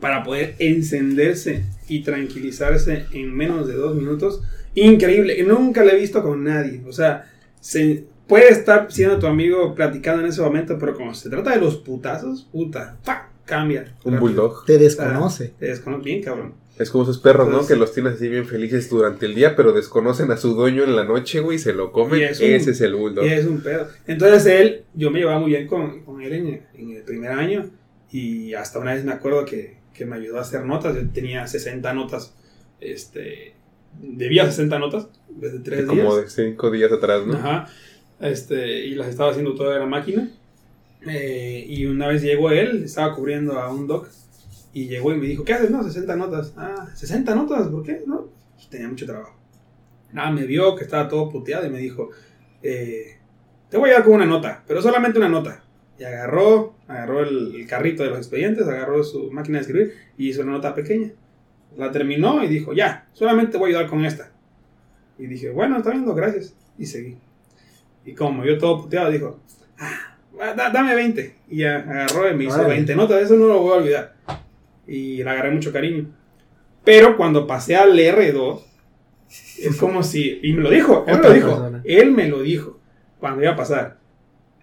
[0.00, 4.42] para poder encenderse y tranquilizarse en menos de dos minutos.
[4.74, 6.82] Increíble, nunca lo he visto con nadie.
[6.86, 7.24] O sea,
[7.60, 11.60] se, puede estar siendo tu amigo platicando en ese momento, pero cuando se trata de
[11.60, 13.30] los putazos, puta, ¡pa!
[13.44, 13.94] cambia.
[14.04, 14.20] Un Rápido.
[14.20, 14.64] bulldog.
[14.66, 15.54] Te desconoce.
[15.58, 16.54] Te desconoce bien, cabrón.
[16.78, 17.66] Es como esos perros, ¿no?
[17.66, 20.94] Que los tienes así bien felices durante el día, pero desconocen a su dueño en
[20.94, 22.20] la noche, güey, y se lo comen.
[22.22, 23.24] Es un- Ese es el bulldog.
[23.24, 23.88] Y es un pedo.
[24.06, 27.70] Entonces él, yo me llevaba muy bien con, con él en, en el primer año
[28.10, 30.94] y hasta una vez me acuerdo que, que me ayudó a hacer notas.
[30.96, 32.34] Yo tenía 60 notas,
[32.80, 33.54] este,
[34.00, 36.04] debía 60 notas desde tres días.
[36.04, 37.34] Como de cinco días atrás, ¿no?
[37.34, 37.66] Ajá.
[38.20, 40.30] Este, y las estaba haciendo toda la máquina.
[41.06, 44.08] Eh, y una vez llegó él, estaba cubriendo a un doc.
[44.72, 45.70] Y llegó y me dijo, ¿qué haces?
[45.70, 46.52] No, 60 notas.
[46.56, 48.02] Ah, 60 notas, ¿por qué?
[48.06, 49.34] No, pues tenía mucho trabajo.
[50.12, 52.10] Nada, me vio que estaba todo puteado y me dijo,
[52.62, 53.18] eh,
[53.70, 55.62] te voy a dar con una nota, pero solamente una nota.
[55.98, 60.28] Y agarró, agarró el, el carrito de los expedientes, agarró su máquina de escribir y
[60.28, 61.10] hizo una nota pequeña.
[61.76, 64.30] La terminó y dijo, ya, solamente te voy a ayudar con esta.
[65.18, 66.54] Y dije, bueno, está bien, no, gracias.
[66.78, 67.16] Y seguí.
[68.04, 69.40] Y como vio todo puteado, dijo,
[69.78, 71.34] ah, da- dame 20.
[71.48, 72.74] Y ya agarró y me hizo Órale.
[72.74, 74.14] 20 notas, eso no lo voy a olvidar.
[74.86, 76.06] Y le agarré mucho cariño.
[76.84, 78.60] Pero cuando pasé al R2,
[79.58, 81.82] es como si, y me lo dijo, él me lo dijo, persona.
[81.84, 82.78] él me lo dijo,
[83.18, 83.96] cuando iba a pasar.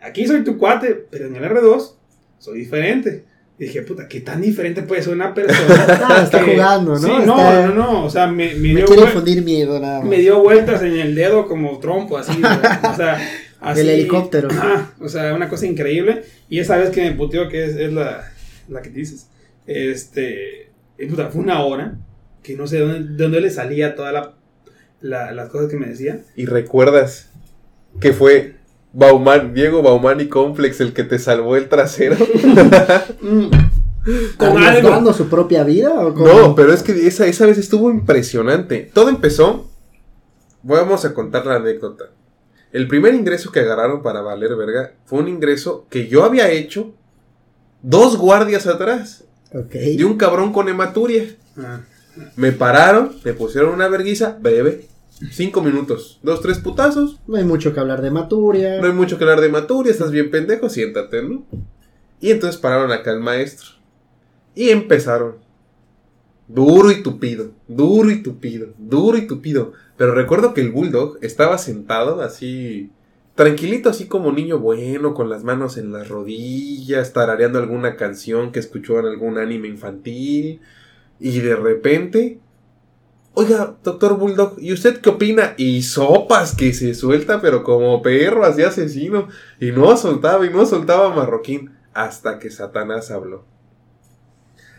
[0.03, 1.91] Aquí soy tu cuate, pero en el R2
[2.39, 3.25] soy diferente.
[3.59, 5.85] Y dije, puta, ¿qué tan diferente puede ser una persona?
[6.09, 6.99] Ah, está que- jugando, ¿no?
[6.99, 9.99] Sí, no, Está- no, no, o sea, me, me Me dio quiere fundir miedo nada
[9.99, 10.09] más.
[10.09, 12.31] me dio vueltas en el dedo como trompo, así.
[12.41, 13.19] O sea,
[13.61, 13.81] así.
[13.81, 14.49] El helicóptero.
[14.51, 16.23] Ajá, o sea, una cosa increíble.
[16.49, 18.29] Y esa vez que me puteó, que es, es la,
[18.67, 19.27] la que dices,
[19.67, 20.63] este.
[20.97, 21.95] eh, puta, fue una hora
[22.41, 24.33] que no sé de dónde, de dónde le salía toda la,
[24.99, 26.19] la- las cosas que me decía.
[26.35, 27.29] Y recuerdas
[28.01, 28.55] que fue
[28.93, 32.15] Bauman, Diego Bauman y Complex el que te salvó el trasero.
[34.05, 34.67] Mm, con algo.
[34.67, 35.93] ¿Arriesgando su propia vida?
[35.93, 36.27] ¿o cómo?
[36.27, 38.91] No, pero es que esa, esa vez estuvo impresionante.
[38.93, 39.69] Todo empezó.
[40.61, 42.09] Vamos a contar la anécdota.
[42.73, 46.93] El primer ingreso que agarraron para valer verga fue un ingreso que yo había hecho
[47.81, 49.23] dos guardias atrás.
[49.53, 49.71] Ok.
[49.71, 51.23] De un cabrón con hematuria.
[51.57, 51.79] Ah,
[52.35, 54.87] Me pararon, me pusieron una verguiza breve.
[55.31, 56.19] Cinco minutos.
[56.23, 57.19] Dos, tres putazos.
[57.27, 58.81] No hay mucho que hablar de Maturia.
[58.81, 61.45] No hay mucho que hablar de maturia, estás bien pendejo, siéntate, ¿no?
[62.19, 63.69] Y entonces pararon acá el maestro.
[64.55, 65.35] Y empezaron.
[66.47, 69.73] Duro y tupido, duro y tupido, duro y tupido.
[69.97, 72.91] Pero recuerdo que el bulldog estaba sentado así,
[73.35, 78.59] tranquilito, así como niño bueno, con las manos en las rodillas, tarareando alguna canción que
[78.59, 80.59] escuchó en algún anime infantil.
[81.19, 82.39] Y de repente,
[83.33, 85.53] oiga, doctor Bulldog, ¿y usted qué opina?
[85.57, 89.27] Y sopas que se suelta, pero como perro, así asesino.
[89.59, 93.45] Y no soltaba, y no soltaba a Marroquín, hasta que Satanás habló.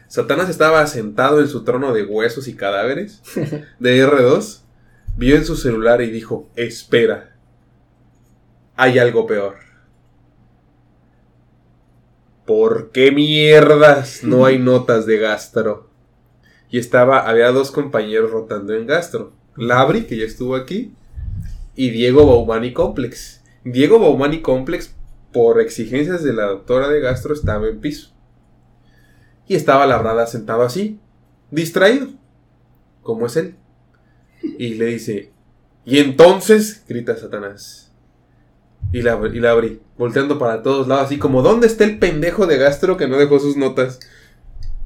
[0.09, 3.23] Satanás estaba sentado en su trono de huesos y cadáveres
[3.81, 4.61] de R2,
[5.17, 7.37] vio en su celular y dijo, espera,
[8.77, 9.57] hay algo peor.
[12.45, 15.94] ¿Por qué mierdas no hay notas de gastro?
[16.75, 19.33] Y estaba, había dos compañeros rotando en gastro.
[19.55, 20.93] Labri, que ya estuvo aquí,
[21.77, 23.45] y Diego Baumani Complex.
[23.63, 24.93] Diego Baumani Complex,
[25.33, 28.13] por exigencias de la doctora de gastro, estaba en piso.
[29.47, 30.99] Y estaba Labrada sentado así,
[31.53, 32.09] distraído,
[33.03, 33.55] como es él.
[34.43, 35.31] Y le dice,
[35.85, 37.93] y entonces, grita Satanás.
[38.91, 42.49] Y la, y la abrí, volteando para todos lados, así como, ¿dónde está el pendejo
[42.49, 44.01] de gastro que no dejó sus notas?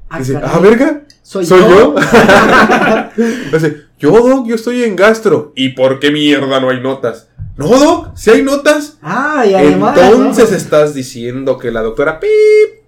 [0.07, 0.49] Ah, Dice, caray.
[0.53, 0.98] ah, verga,
[1.29, 1.93] ¿Soy, ¿soy yo?
[3.99, 4.11] yo?
[4.11, 5.53] Doc, yo estoy en gastro.
[5.55, 7.29] ¿Y por qué mierda no hay notas?
[7.55, 8.97] No, Doc, si hay notas.
[9.03, 9.95] ah, y además.
[9.95, 10.57] Entonces ¿no?
[10.57, 12.29] estás diciendo que la doctora Pip,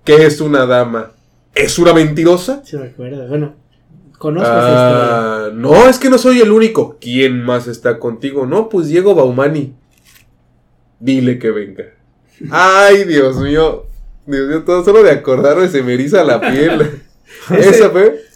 [0.04, 1.12] que es una dama,
[1.54, 2.64] es una mentirosa.
[2.66, 3.28] Sí, me acuerdo.
[3.28, 3.54] Bueno,
[4.18, 5.46] conozco esa.
[5.46, 6.98] Ah, no, es que no soy el único.
[7.00, 8.48] ¿Quién más está contigo?
[8.48, 9.76] No, pues Diego Baumani.
[11.00, 11.84] Dile que venga.
[12.50, 13.86] Ay, Dios mío.
[14.26, 17.04] Dios mío, todo solo de acordarme se me eriza la piel.
[17.52, 18.31] Ese- Esa fue.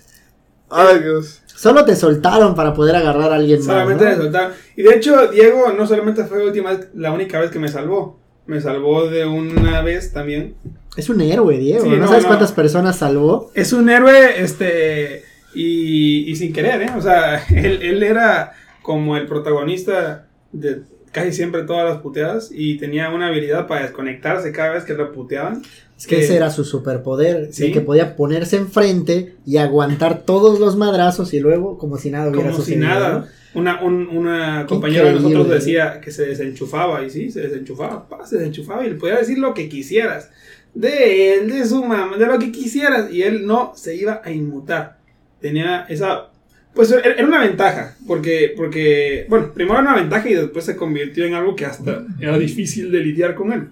[0.70, 1.42] Ay, Dios.
[1.46, 4.14] Solo te soltaron para poder agarrar a alguien Solamente más.
[4.14, 4.24] me ¿no?
[4.24, 4.54] soltaron.
[4.76, 7.68] Y de hecho, Diego no solamente fue la, última, vez- la única vez que me
[7.70, 8.20] salvó.
[8.46, 10.56] Me salvó de una vez también.
[10.98, 11.84] Es un héroe, Diego.
[11.84, 12.30] Sí, no, no, sabes no.
[12.30, 13.52] cuántas personas salvó.
[13.56, 15.24] Es un héroe, este,
[15.54, 16.90] y, y sin querer, ¿eh?
[16.98, 22.78] O sea, él, él era como el protagonista de casi siempre todas las puteadas y
[22.78, 25.62] tenía una habilidad para desconectarse cada vez que lo puteaban.
[25.98, 27.50] Es que Eh, ese era su superpoder.
[27.54, 27.66] sí.
[27.68, 32.30] el que podía ponerse enfrente y aguantar todos los madrazos y luego como si nada
[32.30, 32.88] hubiera Como si sucedido.
[32.90, 33.30] nada.
[33.54, 33.60] ¿no?
[33.62, 38.10] Una, un, una Qué compañera de nosotros decía que se desenchufaba, y sí, se desenchufaba,
[38.10, 40.30] pa, se desenchufaba y le podía decir lo que quisieras.
[40.74, 43.10] De él, de su mamá, de lo que quisieras.
[43.10, 44.98] Y él no se iba a inmutar.
[45.40, 46.32] Tenía esa.
[46.74, 47.96] Pues era era una ventaja.
[48.06, 52.04] Porque, porque, bueno, primero era una ventaja y después se convirtió en algo que hasta
[52.20, 53.70] era difícil de lidiar con él.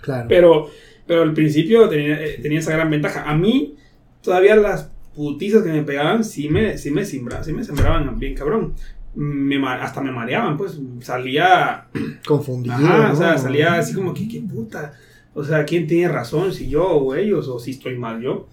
[0.00, 0.26] Claro.
[0.28, 0.70] Pero,
[1.06, 3.24] pero al principio tenía, eh, tenía esa gran ventaja.
[3.30, 3.76] A mí,
[4.22, 8.34] todavía las putizas que me pegaban, sí me, sí me, simbra- sí me sembraban bien
[8.34, 8.74] cabrón.
[9.14, 11.86] Me hasta me mareaban, pues salía.
[12.26, 12.74] Confundido.
[12.74, 13.38] Ajá, o sea, ¿no?
[13.38, 14.92] salía así como que, qué puta.
[15.32, 16.52] O sea, ¿quién tiene razón?
[16.52, 18.48] Si yo o ellos, o si estoy mal yo.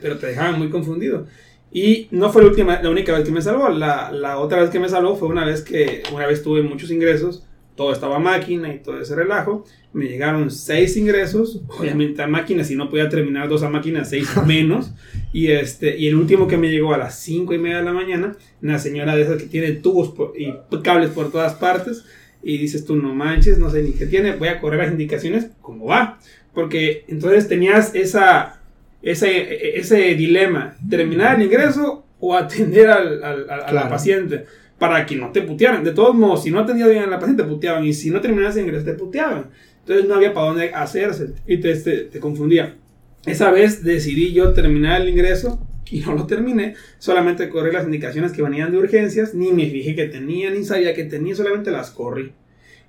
[0.00, 1.26] Pero te dejaban muy confundido.
[1.72, 3.68] Y no fue la, última, la única vez que me salvó.
[3.68, 6.90] La, la otra vez que me salvó fue una vez que una vez tuve muchos
[6.90, 7.44] ingresos.
[7.80, 9.64] Todo estaba a máquina y todo ese relajo.
[9.94, 11.62] Me llegaron seis ingresos.
[11.78, 14.92] Obviamente a máquina, si no podía terminar dos a máquina, seis menos.
[15.32, 17.94] Y, este, y el último que me llegó a las cinco y media de la
[17.94, 22.04] mañana, una señora de esas que tiene tubos por- y cables por todas partes.
[22.42, 25.46] Y dices tú, no manches, no sé ni qué tiene, voy a correr las indicaciones,
[25.62, 26.18] ¿cómo va?
[26.52, 28.60] Porque entonces tenías esa,
[29.00, 34.44] ese, ese dilema, terminar el ingreso o atender al, al- al- a la paciente
[34.80, 35.84] para que no te putearan.
[35.84, 37.84] De todos modos, si no atendías bien a la paciente, te puteaban.
[37.84, 39.50] Y si no terminabas el ingreso, te puteaban.
[39.80, 42.76] Entonces no había para dónde hacerse y te, te, te confundía.
[43.26, 46.76] Esa vez decidí yo terminar el ingreso y no lo terminé.
[46.98, 50.94] Solamente corrí las indicaciones que venían de urgencias, ni me fijé que tenía, ni sabía
[50.94, 52.32] que tenía, solamente las corrí.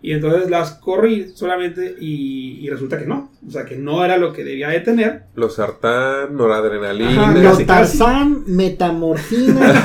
[0.01, 3.32] Y entonces las corrí solamente y, y resulta que no.
[3.45, 5.23] O sea, que no era lo que debía de tener.
[5.36, 7.30] Los sartán, noradrenalina.
[7.30, 7.65] Ajá, Los.
[7.65, 9.84] Tarzán, metamorfina.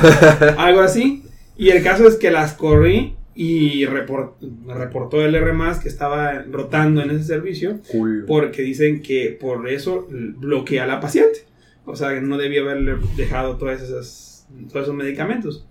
[0.57, 1.26] algo así.
[1.57, 4.33] Y el caso es que las corrí y report-
[4.67, 8.25] reportó el R que estaba rotando en ese servicio Culo.
[8.25, 11.41] porque dicen que por eso bloquea a la paciente.
[11.85, 15.65] O sea, que no debía haberle dejado todas esas, todos esos medicamentos.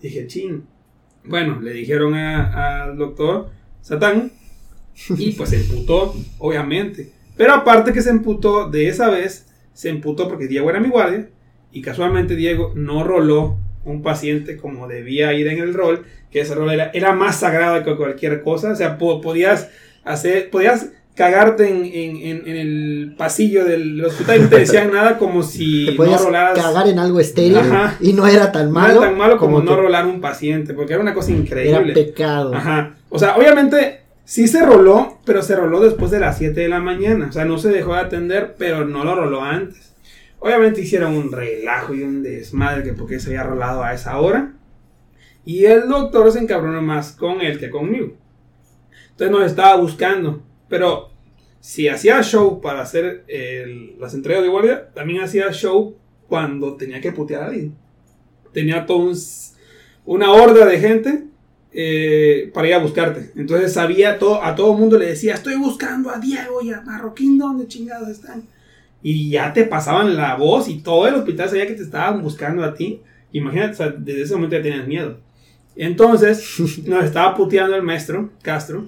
[0.00, 0.64] Dije, chin.
[1.24, 4.30] Bueno, le dijeron al doctor Satán
[5.16, 7.12] y pues se emputó, obviamente.
[7.36, 11.28] Pero aparte que se emputó de esa vez, se emputó porque Diego era mi guardia
[11.72, 13.58] y casualmente Diego no roló
[13.90, 17.82] un paciente como debía ir en el rol, que ese rol era, era más sagrado
[17.84, 18.72] que cualquier cosa.
[18.72, 19.68] O sea, po- podías
[20.04, 24.92] hacer, podías cagarte en, en- en- en el pasillo del hospital y no te decían
[24.92, 26.56] nada como si Te podías no rolaras.
[26.58, 27.96] cagar en algo estéril Ajá.
[28.00, 29.00] y no era tan no malo.
[29.00, 31.92] era tan malo como, no que rolar un paciente, porque era una cosa Era increíble.
[31.94, 32.54] pecado.
[32.54, 32.94] Ajá.
[33.08, 36.78] O sea, obviamente sí se roló, pero se roló después de las 7 de la
[36.78, 37.26] mañana.
[37.30, 39.92] O sea, no se dejó de atender, pero no lo roló antes.
[40.40, 44.54] Obviamente hicieron un relajo y un desmadre que porque se había rolado a esa hora.
[45.44, 48.14] Y el doctor se encabronó más con él que conmigo.
[49.10, 50.42] Entonces nos estaba buscando.
[50.68, 51.10] Pero
[51.60, 53.24] si hacía show para hacer
[53.98, 55.96] las entregas de guardia, también hacía show
[56.28, 57.74] cuando tenía que putear a alguien.
[58.52, 59.16] Tenía todo un
[60.08, 61.24] una horda de gente
[61.70, 63.30] eh, para ir a buscarte.
[63.36, 67.36] Entonces sabía todo, a todo mundo le decía, estoy buscando a Diego y a Marroquín,
[67.36, 68.44] ¿dónde chingados están?
[69.02, 72.64] Y ya te pasaban la voz y todo el hospital sabía que te estaban buscando
[72.64, 73.00] a ti.
[73.32, 75.18] Imagínate, o sea, desde ese momento ya tenías miedo.
[75.76, 78.86] Entonces nos estaba puteando el maestro, Castro,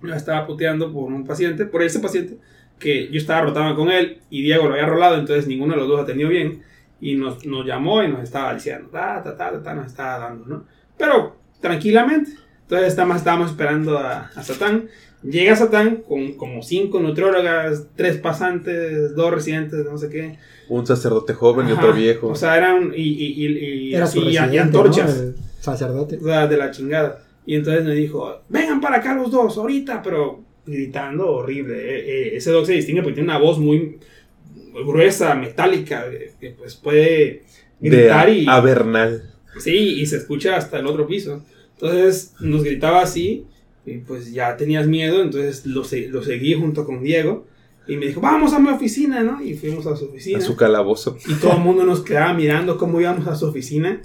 [0.00, 2.38] nos estaba puteando por un paciente, por ese paciente,
[2.78, 5.88] que yo estaba rotando con él y Diego lo había rolado, entonces ninguno de los
[5.88, 6.62] dos atendió bien.
[7.00, 10.18] Y nos, nos llamó y nos estaba diciendo, ta, ta, ta, ta, ta, nos estaba
[10.18, 10.64] dando, ¿no?
[10.96, 12.30] Pero tranquilamente.
[12.62, 14.88] Entonces estábamos, estábamos esperando a, a Satán.
[15.22, 20.36] Llega Satán con como cinco nutriólogas, tres pasantes, dos residentes, no sé qué.
[20.68, 22.28] Un sacerdote joven y otro viejo.
[22.28, 23.58] O sea, eran y, y, y,
[23.90, 25.16] y- Era su y- y residente, antorchas.
[25.16, 25.22] ¿no?
[25.22, 26.16] El sacerdote.
[26.16, 27.22] O sea, de la chingada.
[27.46, 31.76] Y entonces me dijo, vengan para acá los dos, ahorita, pero gritando horrible.
[31.76, 33.98] Eh, eh, ese dog se distingue porque tiene una voz muy
[34.84, 36.04] gruesa, metálica,
[36.40, 37.42] que pues puede
[37.80, 38.46] de gritar y...
[38.48, 39.30] Avernal.
[39.58, 41.44] Sí, y se escucha hasta el otro piso.
[41.74, 43.44] Entonces nos gritaba así,
[43.86, 47.46] y pues ya tenías miedo, entonces lo, lo seguí junto con Diego.
[47.88, 49.42] Y me dijo, vamos a mi oficina, ¿no?
[49.42, 50.38] Y fuimos a su oficina.
[50.38, 51.16] A su calabozo.
[51.26, 54.00] Y todo el mundo nos quedaba mirando cómo íbamos a su oficina.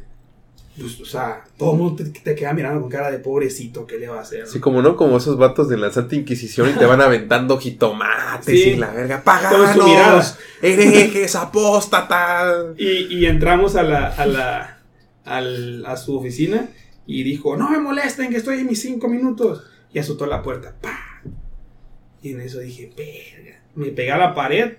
[0.79, 3.97] Pues, o sea, todo el mundo te, te queda mirando con cara de pobrecito, ¿qué
[3.99, 4.43] le va a hacer?
[4.43, 8.45] Así como no, como esos vatos de la Santa Inquisición y te van aventando jitomates
[8.63, 8.69] Sí.
[8.71, 9.23] y la verga.
[9.23, 10.37] ¡Paganos!
[10.61, 11.35] ¡Herejes!
[11.35, 12.67] ¡Apóstatas!
[12.77, 14.79] Y, y entramos a la, a la,
[15.25, 16.69] al- a su oficina
[17.07, 19.63] y dijo, no me molesten que estoy en mis cinco minutos.
[19.93, 20.75] Y azotó la puerta.
[20.81, 21.21] ¡pa!
[22.21, 23.59] Y en eso dije, verga.
[23.75, 24.73] Me pegué a la pared.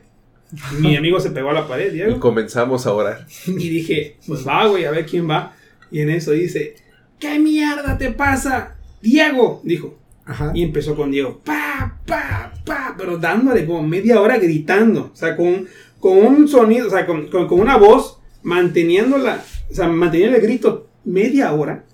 [0.80, 2.20] Mi amigo se pegó a la pared, Y Diego.
[2.20, 3.26] comenzamos a orar.
[3.46, 5.54] Y dije, pues va, güey, a ver quién va.
[5.90, 6.76] Y en eso dice,
[7.18, 8.76] ¿qué mierda te pasa?
[9.02, 9.98] Diego, dijo.
[10.26, 10.52] Ajá.
[10.54, 15.10] Y empezó con Diego, pa, pa, pa, pero dándole como media hora gritando.
[15.12, 15.66] O sea, con,
[15.98, 20.42] con un sonido, o sea, con, con- con una voz, manteniéndola, o sea, manteniendo el
[20.42, 21.84] grito media hora,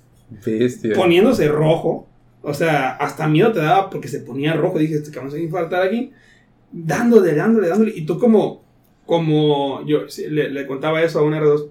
[0.44, 0.94] Bestia.
[0.94, 2.09] poniéndose rojo.
[2.42, 4.79] O sea, hasta miedo te daba porque se ponía rojo.
[4.79, 6.12] Dije, este cabrón se va a infartar aquí.
[6.73, 7.92] Dándole, dándole, dándole.
[7.94, 8.62] Y tú como,
[9.07, 11.68] como, yo le, le contaba eso a un R2.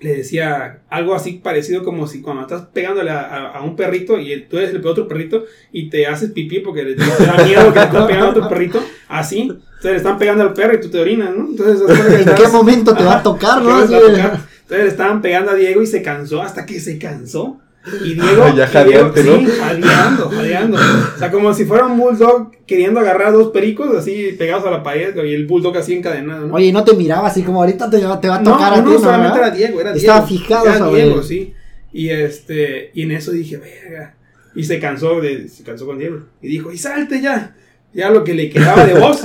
[0.00, 4.16] Le decía algo así parecido como si cuando estás pegándole a, a- a un perrito
[4.18, 7.72] y tú eres el otro perrito y te haces pipí porque te, te da miedo
[7.72, 8.80] que le estás pegando a tu perrito.
[9.08, 9.40] Así.
[9.42, 11.48] Entonces le están pegando al perro y tú te orinas, ¿no?
[11.48, 13.82] Entonces, ¿En qué momento te va a tocar, no?
[13.82, 17.58] Entonces le estaban pegando a Diego y se cansó hasta que se cansó.
[18.04, 18.54] Y Diego.
[18.56, 19.46] Ya y jadeante, Diego- ¿no?
[19.48, 20.78] Sí, jadeando, jadeando.
[20.78, 24.70] O sea, como si fuera un bulldog queriendo agarrar a dos pericos así pegados a
[24.70, 26.54] la pared y el bulldog así encadenado, ¿no?
[26.54, 28.74] Oye, y no te miraba así como ahorita te, va- te va a no, tocar
[28.74, 28.98] a no, ti, ¿no?
[28.98, 29.48] solamente ¿verdad?
[29.48, 30.06] era Diego, era Diego.
[30.12, 31.24] Estaba fijado Era sobre Diego, él.
[31.24, 31.54] sí.
[31.92, 34.14] Y este, y en eso dije, verga.
[34.54, 36.20] Y se cansó de, se cansó con Diego.
[36.42, 37.54] Y dijo, y salte ya.
[37.94, 39.22] Ya lo que le quedaba de voz.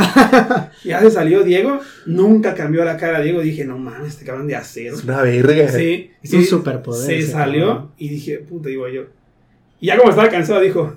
[0.83, 1.79] ya se salió Diego.
[2.05, 3.41] Nunca cambió la cara a Diego.
[3.41, 4.95] Dije, no mames, este cabrón de acero.
[4.95, 5.67] Es una verga.
[5.69, 7.91] Sí, Es sí, un superpoder Se salió cabrón.
[7.97, 9.03] y dije, puta, digo yo.
[9.79, 10.95] Y ya como estaba cansado, dijo,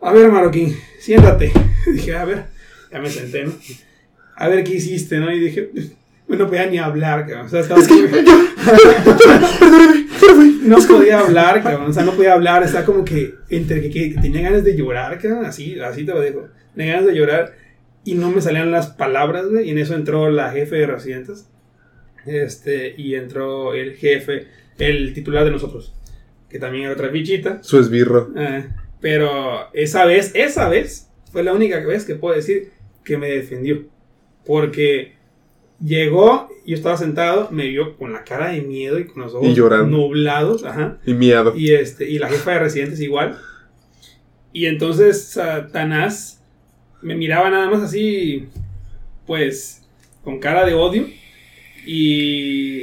[0.00, 1.52] a ver, Marroquín, siéntate.
[1.92, 2.44] dije, a ver,
[2.92, 3.52] ya me senté, ¿no?
[4.36, 5.32] A ver qué hiciste, ¿no?
[5.32, 5.70] Y dije,
[6.26, 7.46] bueno, no podía ni hablar, cabrón.
[7.46, 7.80] O sea, estaba
[10.62, 11.90] no podía hablar, cabrón.
[11.90, 12.62] O sea, no podía hablar.
[12.64, 15.44] Estaba como que entre que, que- que tenía ganas de llorar, cabrón.
[15.44, 16.48] Así, así te lo digo.
[16.76, 17.54] Tenía ganas de llorar
[18.04, 19.66] y no me salían las palabras, güey.
[19.66, 21.48] Y en eso entró la jefe de residentes.
[22.24, 24.46] Este, y entró el jefe,
[24.78, 25.94] el titular de nosotros,
[26.48, 27.62] que también era otra fichita.
[27.62, 28.32] Su esbirro.
[28.36, 28.68] Eh,
[29.00, 32.70] pero esa vez, esa vez, fue la única vez que puedo decir
[33.04, 33.84] que me defendió.
[34.44, 35.14] Porque
[35.80, 39.48] llegó, yo estaba sentado, me vio con la cara de miedo y con los ojos
[39.48, 39.60] Y
[39.90, 40.98] nublados, ajá.
[41.06, 41.54] Y miado.
[41.56, 43.38] Y, este, y la jefa de residentes igual.
[44.52, 46.35] Y entonces Satanás
[47.02, 48.48] me miraba nada más así,
[49.26, 49.86] pues,
[50.24, 51.06] con cara de odio.
[51.86, 52.82] Y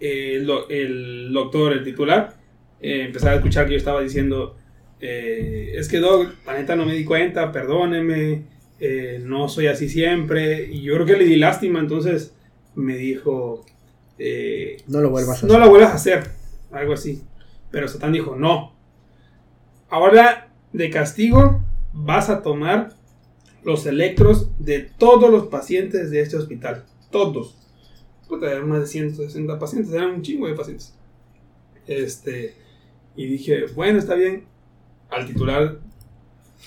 [0.00, 2.34] eh, el, do- el doctor, el titular,
[2.80, 4.56] eh, empezaba a escuchar que yo estaba diciendo,
[5.00, 8.44] eh, es que Doc, la neta no me di cuenta, perdóneme,
[9.22, 10.68] no soy así siempre.
[10.70, 12.34] Y yo creo que le di lástima, entonces
[12.76, 13.64] me dijo...
[14.86, 15.64] No lo vuelvas a no hacer.
[15.64, 16.24] lo vuelvas a hacer.
[16.70, 17.22] Algo así.
[17.70, 18.72] Pero Satán dijo, no.
[19.88, 22.90] Ahora, de castigo, vas a tomar
[23.68, 26.86] los electros de todos los pacientes de este hospital.
[27.10, 27.54] Todos.
[28.26, 29.92] Puta, eran más de 160 pacientes.
[29.92, 30.94] Eran un chingo de pacientes.
[31.86, 32.54] Este.
[33.14, 34.44] Y dije, bueno, está bien.
[35.10, 35.80] Al titular,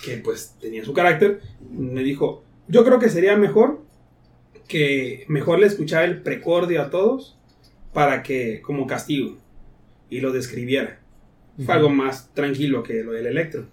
[0.06, 3.82] que pues tenía su carácter, me dijo, yo creo que sería mejor
[4.68, 7.36] que mejor le escuchara el precordio a todos
[7.94, 9.38] para que, como castigo,
[10.08, 11.00] y lo describiera.
[11.66, 13.66] Fue algo más tranquilo que lo del electro.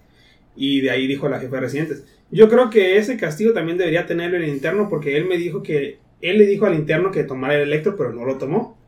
[0.57, 2.05] Y de ahí dijo la jefa de residentes.
[2.31, 5.99] Yo creo que ese castigo también debería tenerlo el interno porque él me dijo que,
[6.21, 8.79] él le dijo al interno que tomara el electro, pero no lo tomó.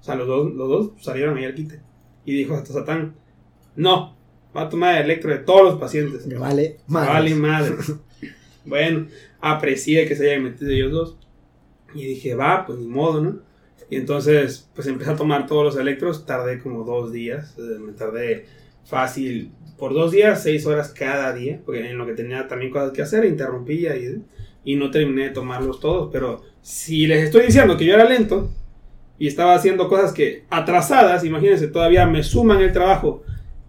[0.00, 1.80] O sea, los dos, los dos salieron ahí al quite.
[2.24, 3.14] Y dijo hasta Satán,
[3.76, 4.16] no,
[4.56, 6.26] va a tomar el electro de todos los pacientes.
[6.26, 7.12] Me vale madres.
[7.12, 7.74] Vale madre.
[8.64, 9.06] bueno,
[9.40, 11.16] aprecié que se hayan metido ellos dos.
[11.94, 13.38] Y dije, va, pues ni modo, ¿no?
[13.90, 16.24] Y entonces, pues empecé a tomar todos los electros.
[16.24, 17.56] Tardé como dos días.
[17.58, 18.46] eh, Me tardé
[18.84, 19.52] fácil.
[19.78, 21.60] Por dos días, seis horas cada día.
[21.64, 24.22] Porque en lo que tenía también cosas que hacer, interrumpía y,
[24.64, 26.10] y no terminé de tomarlos todos.
[26.12, 28.50] Pero si les estoy diciendo que yo era lento
[29.18, 33.22] y estaba haciendo cosas que atrasadas, imagínense, todavía me suman el trabajo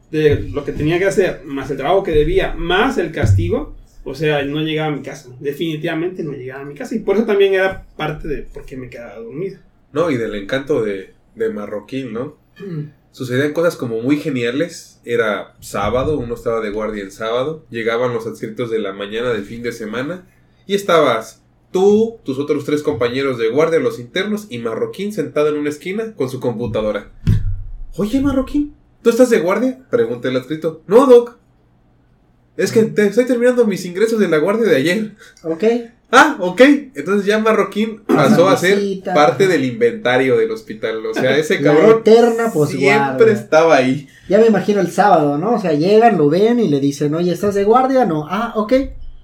[0.10, 4.14] de lo que tenía que hacer, más el trabajo que debía, más el castigo, o
[4.14, 5.30] sea, no llegaba a mi casa.
[5.40, 6.96] Definitivamente no llegaba a mi casa.
[6.96, 9.60] Y por eso también era parte de por qué me quedaba dormido.
[9.94, 12.38] No, y del encanto de, de Marroquín, ¿no?
[13.12, 15.00] Sucedían cosas como muy geniales.
[15.04, 17.66] Era sábado, uno estaba de guardia el sábado.
[17.70, 20.28] Llegaban los adscritos de la mañana del fin de semana.
[20.66, 25.58] Y estabas tú, tus otros tres compañeros de guardia, los internos, y Marroquín sentado en
[25.58, 27.12] una esquina con su computadora.
[27.98, 29.86] Oye, Marroquín, ¿tú estás de guardia?
[29.90, 30.82] Pregunté el adscrito.
[30.88, 31.38] No, Doc.
[32.58, 35.16] Es que te estoy terminando mis ingresos de la guardia de ayer.
[35.44, 35.64] Ok.
[36.12, 36.62] Ah, ok.
[36.94, 38.80] Entonces ya Marroquín pasó a ser
[39.16, 41.06] parte del inventario del hospital.
[41.06, 44.08] O sea, ese cabrón eterna siempre estaba ahí.
[44.28, 45.56] Ya me imagino el sábado, ¿no?
[45.56, 48.06] O sea, llegan, lo ven y le dicen, oye, ¿estás de guardia?
[48.06, 48.28] No.
[48.30, 48.74] Ah, ok.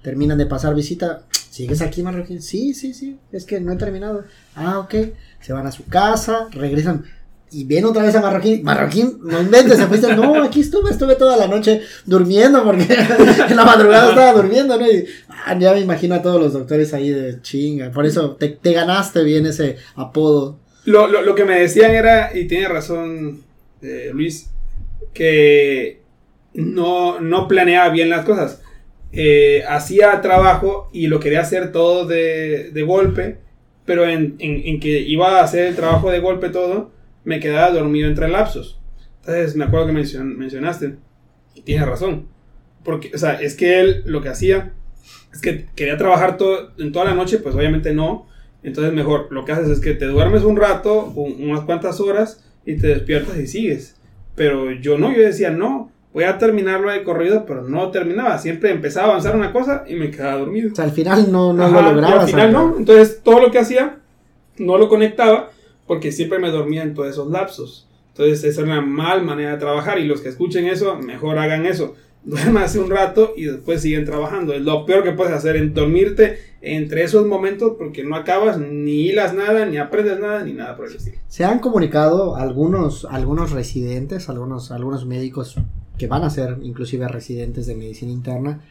[0.02, 1.24] Terminan de pasar visita.
[1.30, 2.40] ¿Sigues aquí, Marroquín?
[2.40, 3.18] Sí, sí, sí.
[3.32, 4.24] Es que no he terminado.
[4.54, 4.94] Ah, ok.
[5.40, 7.04] Se van a su casa, regresan
[7.50, 8.62] y viene otra vez a Marroquín.
[8.62, 10.14] Marroquín, no inventes, se fuiste.
[10.14, 12.86] No, aquí estuve, estuve toda la noche durmiendo porque
[13.48, 14.86] en la madrugada estaba durmiendo, ¿no?
[14.90, 17.90] Y ah, ya me imagino a todos los doctores ahí de chinga.
[17.90, 20.58] Por eso te, te ganaste bien ese apodo.
[20.84, 23.42] Lo, lo, lo que me decían era, y tiene razón
[23.82, 24.50] eh, Luis,
[25.12, 26.00] que
[26.54, 28.62] no, no planeaba bien las cosas.
[29.12, 33.38] Eh, hacía trabajo y lo quería hacer todo de, de golpe,
[33.84, 36.90] pero en, en, en que iba a hacer el trabajo de golpe todo,
[37.24, 38.80] me quedaba dormido entre lapsos.
[39.20, 40.96] Entonces me acuerdo que mencion- mencionaste,
[41.54, 42.26] y tienes razón,
[42.84, 44.72] porque, o sea, es que él lo que hacía
[45.32, 48.26] es que quería trabajar todo, en toda la noche, pues obviamente no,
[48.62, 52.44] entonces mejor lo que haces es que te duermes un rato, un- unas cuantas horas,
[52.64, 53.96] y te despiertas y sigues.
[54.34, 58.70] Pero yo no, yo decía, no, voy a terminarlo de corrido, pero no terminaba, siempre
[58.70, 60.70] empezaba a avanzar una cosa y me quedaba dormido.
[60.72, 62.24] O sea, al final no, no Ajá, lo y lograbas.
[62.24, 62.74] al final no.
[62.78, 63.98] Entonces todo lo que hacía
[64.58, 65.50] no lo conectaba
[65.88, 67.88] porque siempre me dormía en todos esos lapsos.
[68.10, 71.66] Entonces esa era una mal manera de trabajar y los que escuchen eso, mejor hagan
[71.66, 71.94] eso.
[72.24, 74.52] Duérmase un rato y después siguen trabajando.
[74.52, 79.06] Es lo peor que puedes hacer en dormirte entre esos momentos porque no acabas, ni
[79.06, 81.16] hilas nada, ni aprendes nada, ni nada por el estilo.
[81.28, 85.56] Se han comunicado algunos, algunos residentes, algunos, algunos médicos
[85.96, 88.62] que van a ser inclusive residentes de medicina interna,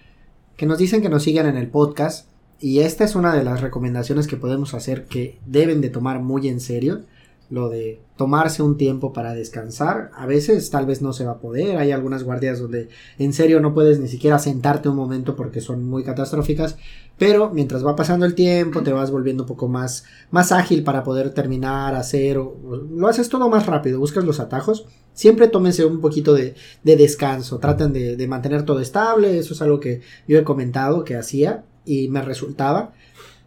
[0.55, 2.29] que nos dicen que nos sigan en el podcast.
[2.59, 6.47] Y esta es una de las recomendaciones que podemos hacer que deben de tomar muy
[6.47, 7.01] en serio.
[7.49, 10.11] Lo de tomarse un tiempo para descansar.
[10.15, 11.77] A veces tal vez no se va a poder.
[11.77, 12.89] Hay algunas guardias donde
[13.19, 16.77] en serio no puedes ni siquiera sentarte un momento porque son muy catastróficas.
[17.17, 21.03] Pero mientras va pasando el tiempo te vas volviendo un poco más, más ágil para
[21.03, 22.35] poder terminar, hacer.
[22.35, 23.99] lo haces todo más rápido.
[23.99, 24.85] Buscas los atajos.
[25.13, 27.59] Siempre tómense un poquito de, de descanso.
[27.59, 29.37] Traten de, de mantener todo estable.
[29.37, 32.93] Eso es algo que yo he comentado que hacía y me resultaba.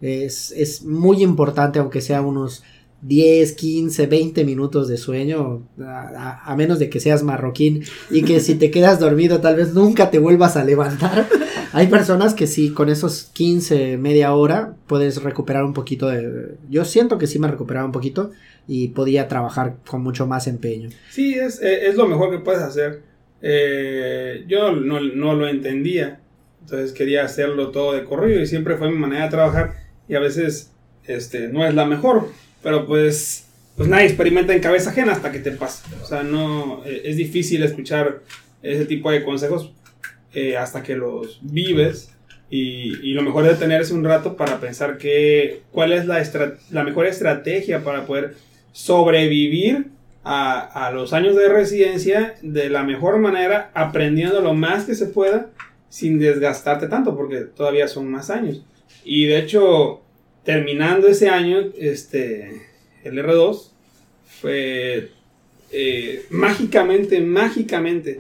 [0.01, 2.65] Es, es muy importante, aunque sea unos
[3.03, 8.57] 10, 15, 20 minutos de sueño, a, menos de que seas marroquín y que si
[8.57, 11.27] te quedas dormido tal vez nunca te vuelvas a levantar.
[11.73, 16.57] Hay personas que sí, con esos 15, media hora, puedes recuperar un poquito de...
[16.69, 18.33] Yo siento que sí me recuperaba un poquito
[18.67, 20.91] y podía trabajar con mucho más empeño.
[21.11, 23.03] Sí, es, eh, es lo mejor que puedes hacer.
[23.41, 26.20] Eh, yo no, no lo entendía,
[26.63, 29.75] entonces quería hacerlo todo de corrido y siempre fue mi manera de trabajar
[30.09, 30.73] y a veces
[31.07, 32.29] este, no es la mejor,
[32.63, 33.47] pero pues,
[33.77, 35.85] pues nadie experimenta en cabeza ajena hasta que te pasa.
[36.03, 38.21] O sea, no, eh, es difícil escuchar
[38.63, 39.73] ese tipo de consejos
[40.35, 42.13] eh, hasta que los vives
[42.51, 46.23] y, y lo mejor es detenerse un rato para pensar que, cuál es la,
[46.71, 48.35] la mejor estrategia para poder
[48.73, 49.87] sobrevivir
[50.23, 55.07] a, a los años de residencia de la mejor manera, aprendiendo lo más que se
[55.07, 55.49] pueda
[55.91, 58.65] sin desgastarte tanto, porque todavía son más años.
[59.05, 60.01] Y de hecho,
[60.45, 62.63] terminando ese año, este,
[63.05, 63.71] el R2
[64.41, 65.11] fue
[65.73, 68.17] eh, mágicamente, mágicamente,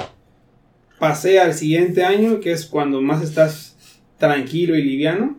[0.98, 3.76] pasé al siguiente año, que es cuando más estás
[4.18, 5.38] tranquilo y liviano,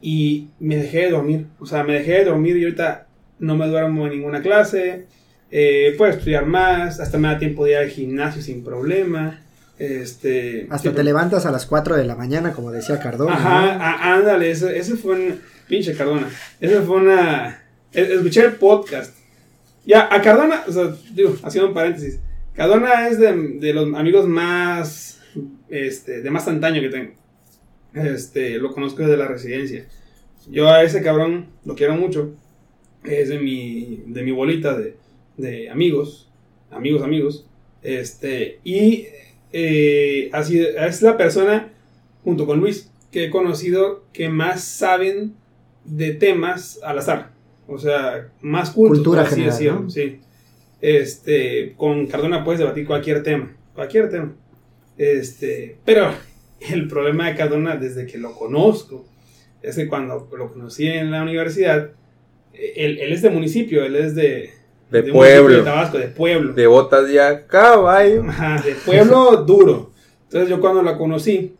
[0.00, 1.46] y me dejé de dormir.
[1.58, 5.06] O sea, me dejé de dormir y ahorita no me duermo en ninguna clase.
[5.50, 9.45] Eh, puedo estudiar más, hasta me da tiempo de ir al gimnasio sin problema.
[9.78, 13.34] Este, Hasta te levantas a las 4 de la mañana, como decía Cardona.
[13.34, 14.14] Ajá, ¿no?
[14.14, 15.40] ándale, ese, ese fue un.
[15.68, 16.28] Pinche Cardona.
[16.60, 17.62] Ese fue una.
[17.92, 19.14] es- Escuché el podcast.
[19.84, 22.20] Ya, a Cardona, o sea, digo, haciendo un paréntesis.
[22.54, 25.20] Cardona es de, de los amigos más.
[25.68, 27.12] Este, de más antaño que tengo.
[27.92, 29.86] Este, lo conozco desde la residencia.
[30.48, 32.32] Yo a ese cabrón lo quiero mucho.
[33.04, 34.96] Es de mi, de mi bolita de,
[35.36, 36.30] de amigos.
[36.70, 37.46] Amigos, amigos.
[37.82, 39.06] Este, y
[39.58, 41.72] eh, ha sido- es la persona,
[42.22, 45.32] junto con Luis, que he conocido que más saben
[45.86, 47.30] de temas al azar.
[47.66, 49.90] O sea, más cultos, Cultura así general, ¿no?
[49.90, 50.20] sí.
[50.82, 54.34] Este, con Cardona puedes debatir cualquier tema, cualquier tema.
[54.98, 56.10] Este, pero
[56.60, 59.06] el problema de Cardona desde que lo conozco
[59.62, 61.92] es que cuando lo conocí en la universidad,
[62.52, 64.50] eh, él, él es de municipio, él es de,
[64.90, 65.56] De pueblo.
[65.58, 66.52] de Tabasco, de pueblo.
[66.52, 68.22] De botas de a caballo.
[68.28, 69.92] Ajá, de pueblo duro.
[70.24, 71.54] Entonces yo cuando la conocí,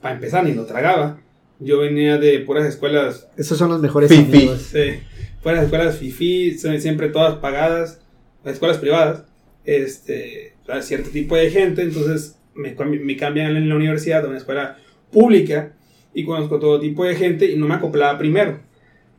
[0.00, 1.18] para empezar ni lo tragaba.
[1.58, 4.36] Yo venía de puras escuelas, Esos son los mejores Fifi.
[4.36, 4.74] amigos.
[4.74, 5.00] eh,
[5.42, 8.00] puras escuelas fifi, son siempre todas pagadas,
[8.44, 9.24] escuelas privadas,
[9.64, 12.74] este, a cierto tipo de gente, entonces me
[13.16, 14.76] cambian en la universidad a una escuela
[15.12, 15.72] pública
[16.12, 18.58] y conozco todo tipo de gente y no me acoplaba primero.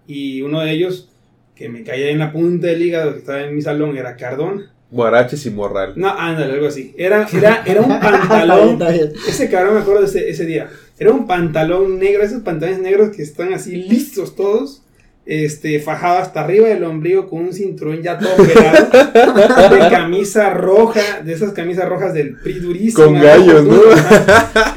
[0.05, 1.09] Y uno de ellos,
[1.55, 4.71] que me caía en la punta del hígado, que estaba en mi salón, era Cardona.
[4.91, 5.93] Guaraches y morral.
[5.95, 6.93] No, ándale, algo así.
[6.97, 8.69] Era, era, era un Está bien, pantalón.
[8.73, 9.13] está bien.
[9.27, 10.69] ese cabrón me acuerdo de ese, ese día.
[10.99, 14.81] Era un pantalón negro, esos pantalones negros que están así listos todos.
[15.25, 18.89] este, fajado hasta arriba del ombligo con un cinturón ya todo pelado,
[19.73, 23.05] de camisa roja, de esas camisas rojas del PRI durísima.
[23.05, 23.79] Con gallos, ¿no?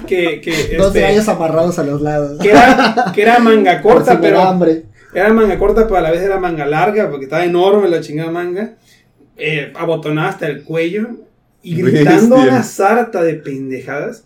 [0.07, 2.41] Que, que, Dos este, gallos amarrados a los lados.
[2.41, 4.85] que era, que era manga Por corta, pero hambre.
[5.13, 8.31] Era manga corta, pero a la vez era manga larga, porque estaba enorme la chingada
[8.31, 8.75] manga,
[9.37, 11.09] eh, abotonada hasta el cuello,
[11.63, 12.53] y gritando Bestia.
[12.53, 14.25] una sarta de pendejadas,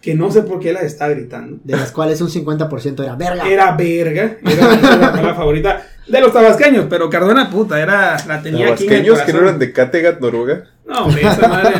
[0.00, 1.58] que no sé por qué las estaba gritando.
[1.62, 3.48] De las cuales un 50% era verga.
[3.48, 8.72] Era verga, era la palabra favorita de los tabasqueños, pero Cardona, puta, era, la tenía
[8.72, 10.64] aquí en el Tabasqueños que no eran de Kattegat, Noruega.
[10.86, 11.74] No, hombre, esa madre,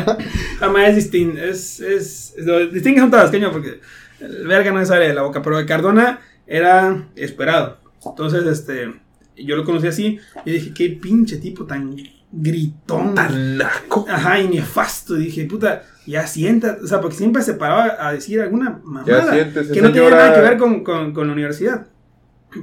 [0.55, 1.43] esa madre es distinta.
[1.43, 3.81] Es, es, es, distingue a un tabasqueño porque
[4.21, 7.80] el verga no le sale de la boca, pero de Cardona era esperado.
[8.05, 8.93] Entonces, este,
[9.37, 11.95] yo lo conocí así y dije, qué pinche tipo tan
[12.31, 13.13] gritón.
[13.15, 14.05] Tan naco.
[14.09, 15.17] Ajá, y nefasto.
[15.17, 16.77] Y dije, puta, ya sienta.
[16.83, 19.31] O sea, porque siempre se paraba a decir alguna mamada.
[19.33, 21.87] siéntese, que no tenía nada que ver con, con- con la universidad.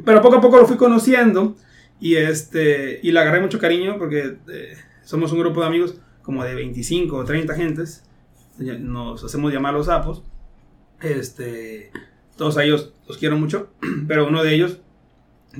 [0.04, 1.56] Pero poco a poco lo fui conociendo.
[2.00, 6.44] Y este y le agarré mucho cariño porque eh, somos un grupo de amigos como
[6.44, 8.04] de 25 o 30 gentes.
[8.58, 10.22] Nos hacemos llamar los sapos.
[11.00, 11.90] Este,
[12.36, 13.70] todos a ellos los quiero mucho.
[14.08, 14.80] Pero uno de ellos,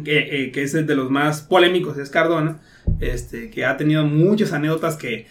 [0.04, 2.60] que, eh, que es el de los más polémicos, es Cardona.
[3.00, 5.26] Este, que ha tenido muchas anécdotas que,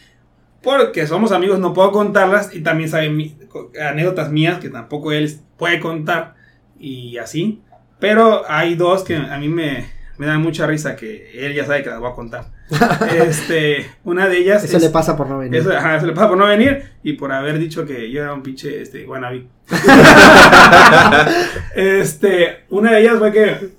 [0.62, 2.54] porque somos amigos, no puedo contarlas.
[2.54, 3.36] Y también sabe mi-
[3.82, 6.36] anécdotas mías que tampoco él puede contar.
[6.80, 7.62] Y así.
[8.00, 9.86] Pero hay dos que a mí me,
[10.20, 12.46] me dan mucha risa que él ya sabe que las voy a contar.
[13.28, 15.60] este, una de ellas Eso es- le pasa por no venir.
[15.60, 18.34] eso, ajá, eso le pasa por no venir y por haber dicho que yo era
[18.34, 19.48] un pinche este, wannabe.
[21.76, 23.70] este, una de ellas fue que,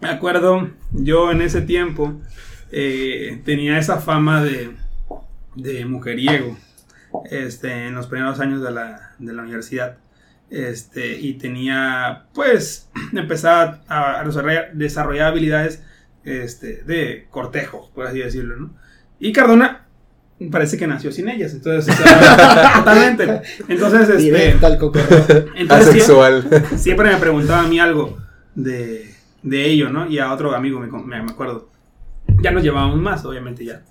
[0.00, 2.20] me acuerdo, yo en ese tiempo
[2.70, 4.70] eh, tenía esa fama de,
[5.56, 6.56] de mujeriego
[7.30, 9.96] este, en los primeros años de la, de la universidad.
[10.50, 15.82] Este, y tenía, pues, empezaba a, desarrollar, desarrollar habilidades
[16.24, 18.74] este, de cortejo, por así decirlo, ¿no?
[19.20, 19.84] Y Cardona
[20.52, 23.42] parece que nació sin ellas, entonces, o sea, totalmente.
[23.68, 25.16] Entonces, este, Directo al cocorro.
[25.56, 26.64] entonces sie- Asexual.
[26.76, 28.16] siempre me preguntaba a mí algo
[28.54, 29.12] de,
[29.42, 30.08] de ello, ¿no?
[30.08, 31.68] Y a otro amigo me, me, acuerdo.
[32.40, 33.82] Ya nos llevábamos más, obviamente ya.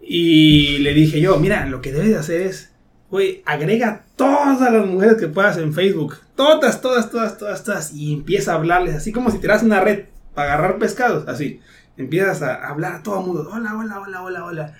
[0.00, 2.72] Y le dije yo, mira, lo que debes de hacer es,
[3.10, 6.16] güey, agrega todas las mujeres que puedas en Facebook.
[6.34, 7.92] Todas, todas, todas, todas, todas.
[7.92, 10.04] Y empieza a hablarles, así como si tiras una red
[10.34, 11.60] para agarrar pescados, así.
[11.96, 14.74] Empiezas a hablar a todo el mundo, hola, hola, hola, hola, hola.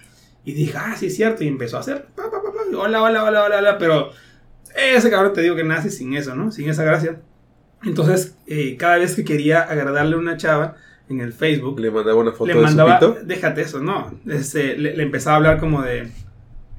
[0.45, 1.45] Y dije, ah, sí es cierto.
[1.45, 3.78] Y empezó a hacer, pa, pa, pa, hola, hola, hola, hola, hola.
[3.78, 4.11] Pero
[4.74, 6.51] ese cabrón te digo que nace sin eso, ¿no?
[6.51, 7.20] Sin esa gracia.
[7.85, 10.76] Entonces, eh, cada vez que quería agradarle a una chava
[11.09, 13.24] en el Facebook, Le mandaba una foto le de mandaba, su pito.
[13.26, 16.11] déjate eso, no, este, le, le empezaba a hablar como de,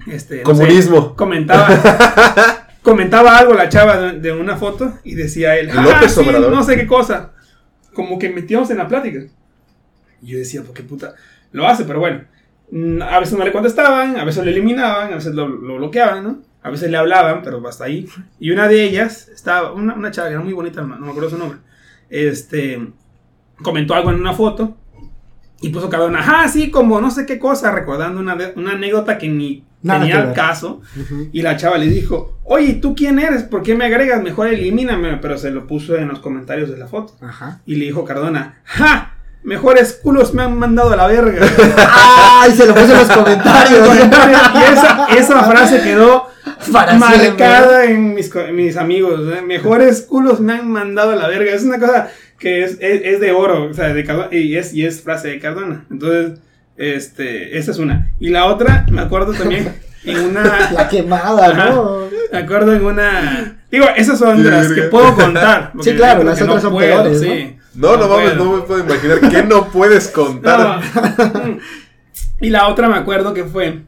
[0.07, 1.15] este, no sé, Comunismo.
[1.15, 1.67] comentaba,
[2.81, 6.51] comentaba algo la chava de, de una foto y decía él, "Ah, López sí, Obrador".
[6.51, 7.31] no sé qué cosa,
[7.93, 9.19] como que metíamos en la plática.
[10.21, 11.15] Y yo decía, ¿por qué puta?
[11.51, 12.21] Lo hace, pero bueno,
[12.71, 16.23] mm, a veces no le contestaban, a veces lo eliminaban, a veces lo, lo bloqueaban,
[16.23, 16.41] ¿no?
[16.63, 18.07] A veces le hablaban, pero hasta ahí.
[18.39, 21.29] Y una de ellas, estaba, una, una chava que era muy bonita, no me acuerdo
[21.29, 21.59] su nombre,
[22.09, 22.87] este,
[23.63, 24.77] comentó algo en una foto
[25.61, 29.27] y puso Cardona, ah, sí, como no sé qué cosa, recordando una, una anécdota que
[29.27, 30.33] ni Nada tenía ver.
[30.33, 30.81] caso.
[30.99, 31.29] Ujú.
[31.31, 33.43] Y la chava le dijo, oye, ¿tú quién eres?
[33.43, 34.21] ¿Por qué me agregas?
[34.21, 35.17] Mejor elimíname.
[35.17, 37.13] Pero se lo puso en los comentarios de la foto.
[37.21, 37.61] Ajá.
[37.65, 39.10] Y le dijo Cardona, ¡ja!
[39.43, 41.45] Mejores culos me han mandado a la verga.
[42.41, 42.51] ¡Ay!
[42.51, 43.87] Se lo puse en los comentarios.
[43.97, 46.27] y esa, esa frase quedó
[46.71, 49.21] Para marcada en mis, co- en mis amigos.
[49.35, 49.41] ¿eh?
[49.41, 51.51] Mejores culos me han mandado a la verga.
[51.53, 53.65] Es una cosa que es, es, es de oro.
[53.65, 55.85] O sea, de Cardona, y, es, y es frase de Cardona.
[55.89, 56.39] Entonces,
[56.77, 58.11] este, esa es una.
[58.19, 59.73] Y la otra, me acuerdo también
[60.05, 60.71] en una...
[60.71, 62.01] La quemada, ¿no?
[62.31, 63.57] Me acuerdo en una.
[63.71, 65.71] Digo, esas son de las que puedo contar.
[65.81, 67.57] Sí, claro, las otras son peores, sí.
[67.73, 68.45] No, no, mames, puedo.
[68.45, 70.81] no me puedo imaginar qué no puedes contar.
[71.33, 71.57] No.
[72.39, 73.83] y la otra me acuerdo que fue.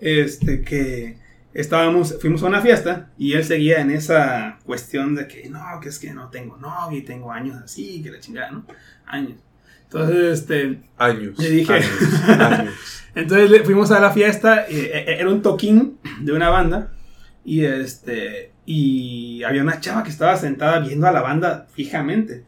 [0.00, 1.18] Este, que
[1.52, 5.88] estábamos, fuimos a una fiesta y él seguía en esa cuestión de que no, que
[5.88, 8.64] es que no tengo novia y tengo años así, que la chingada, ¿no?
[9.06, 9.38] Años.
[9.84, 11.38] Entonces, este, Años.
[11.38, 11.72] Le dije.
[11.72, 11.88] Años.
[12.28, 12.74] años.
[13.14, 16.92] Entonces le- fuimos a la fiesta, eh, eh, era un toquín de una banda
[17.44, 22.44] y este y había una chava que estaba sentada viendo a la banda fijamente.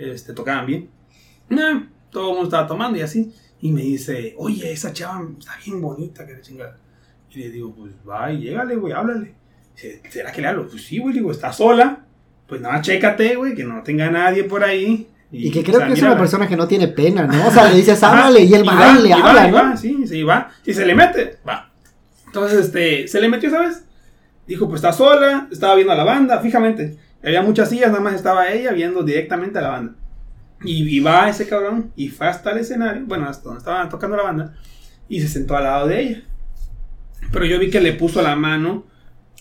[0.00, 0.88] Este tocaban bien.
[2.10, 5.80] Todo el mundo estaba tomando y así y me dice, "Oye, esa chava está bien
[5.80, 6.76] bonita, que chingada."
[7.30, 9.34] Y le digo, "Pues va y llégale, güey, háblale."
[9.74, 10.68] Dice, ¿será que le hablo?
[10.68, 12.00] Pues sí, güey, digo, está sola.
[12.46, 15.06] Pues nada, chécate, güey, que no tenga nadie por ahí.
[15.30, 17.46] Y que o creo sea, que es una persona que no tiene pena, ¿no?
[17.46, 19.56] O sea, le dices, háblale y él va, y le y va, habla, y ¿no?
[19.56, 20.50] va, sí, sí, va.
[20.64, 21.70] Si se le mete, va.
[22.26, 23.84] Entonces, este, se le metió, ¿sabes?
[24.46, 26.96] Dijo, pues está sola, estaba viendo a la banda, fijamente.
[27.22, 29.94] Había muchas sillas, nada más estaba ella viendo directamente a la banda.
[30.62, 34.16] Y, y va ese cabrón y fue hasta el escenario, bueno, hasta donde estaban tocando
[34.16, 34.54] la banda,
[35.08, 36.22] y se sentó al lado de ella.
[37.32, 38.84] Pero yo vi que le puso la mano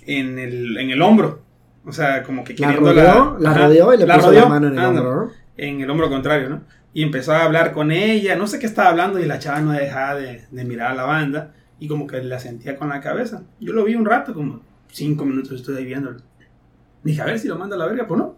[0.06, 1.44] en el, en el hombro.
[1.86, 4.68] O sea, como que La rodeó, la rodeó y le la puso rodeó, la mano
[4.68, 5.32] en el anda, hombro.
[5.58, 6.62] En el hombro contrario, ¿no?
[6.94, 9.72] Y empezó a hablar con ella, no sé qué estaba hablando y la chava no
[9.72, 13.44] dejaba de, de mirar a la banda y como que la sentía con la cabeza.
[13.60, 16.18] Yo lo vi un rato, como cinco minutos estuve ahí viéndolo.
[17.04, 18.38] Dije, a ver si lo manda a la verga, pues no,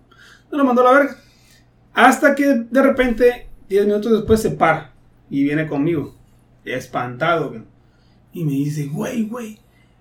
[0.52, 1.16] no lo mandó a la verga.
[1.94, 4.94] Hasta que de repente, diez minutos después se para
[5.30, 6.16] y viene conmigo,
[6.66, 7.54] espantado.
[8.34, 9.60] Y me dice, güey, güey,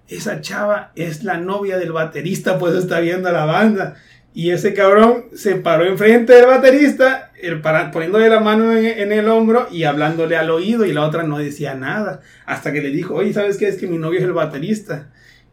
[0.08, 3.96] esa chava es la novia del baterista, pues está viendo a la banda.
[4.32, 9.10] Y ese cabrón se paró enfrente del baterista, el para- poniéndole la mano en, en
[9.12, 12.20] el hombro y hablándole al oído, y la otra no decía nada.
[12.46, 13.66] Hasta que le dijo, oye, ¿sabes qué?
[13.66, 15.10] Es que mi novio es el baterista.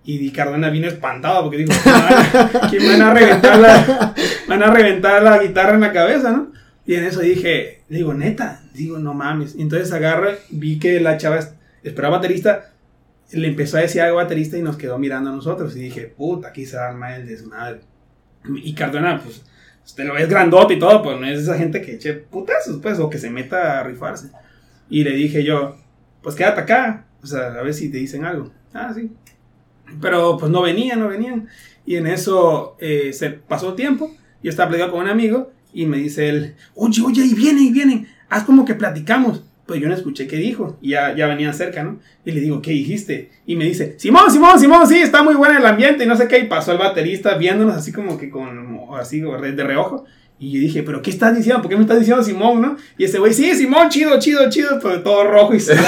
[0.08, 1.74] Y Di Cardona vino espantado porque dijo,
[2.70, 4.16] ¿quién van a, reventar la,
[4.48, 6.54] van a reventar la guitarra en la cabeza, no?
[6.86, 9.54] Y en eso dije, digo, neta, digo, no mames.
[9.58, 11.54] Y entonces agarro, vi que la chava es-
[11.84, 12.72] esperaba baterista,
[13.34, 15.76] le empezó a decir algo baterista y nos quedó mirando a nosotros.
[15.76, 17.82] Y dije, puta, aquí se arma el desmadre.
[18.64, 19.44] Y Cardona, pues,
[19.86, 22.98] usted lo ves grandote y todo, pues no es esa gente que eche putazos, pues,
[23.00, 24.30] o que se meta a rifarse.
[24.90, 25.76] Y le dije yo,
[26.24, 28.54] pues quédate acá, o sea, a ver si te dicen algo.
[28.74, 29.12] Ah, sí.
[30.02, 31.48] Pero pues no venían, no venían.
[31.86, 34.12] Y en eso eh, se pasó tiempo,
[34.44, 37.72] yo estaba platicando con un amigo y me dice él, oye, oye, ahí vienen, ahí
[37.72, 39.44] vienen, haz como que platicamos.
[39.66, 42.00] Pues yo no escuché qué dijo, y ya, ya venían cerca, ¿no?
[42.24, 43.32] Y le digo, ¿qué dijiste?
[43.46, 46.30] Y me dice, Simón, Simón, Simón, sí, está muy bueno el ambiente, y no sé
[46.30, 50.06] qué, y pasó el baterista viéndonos así como que con, así de reojo.
[50.40, 51.64] Y yo dije, ¿pero qué estás diciendo?
[51.64, 52.78] ¿Por qué me estás diciendo Simón, no?
[52.96, 55.80] Y ese güey, sí, Simón, chido, chido, chido, pero todo rojo y Esa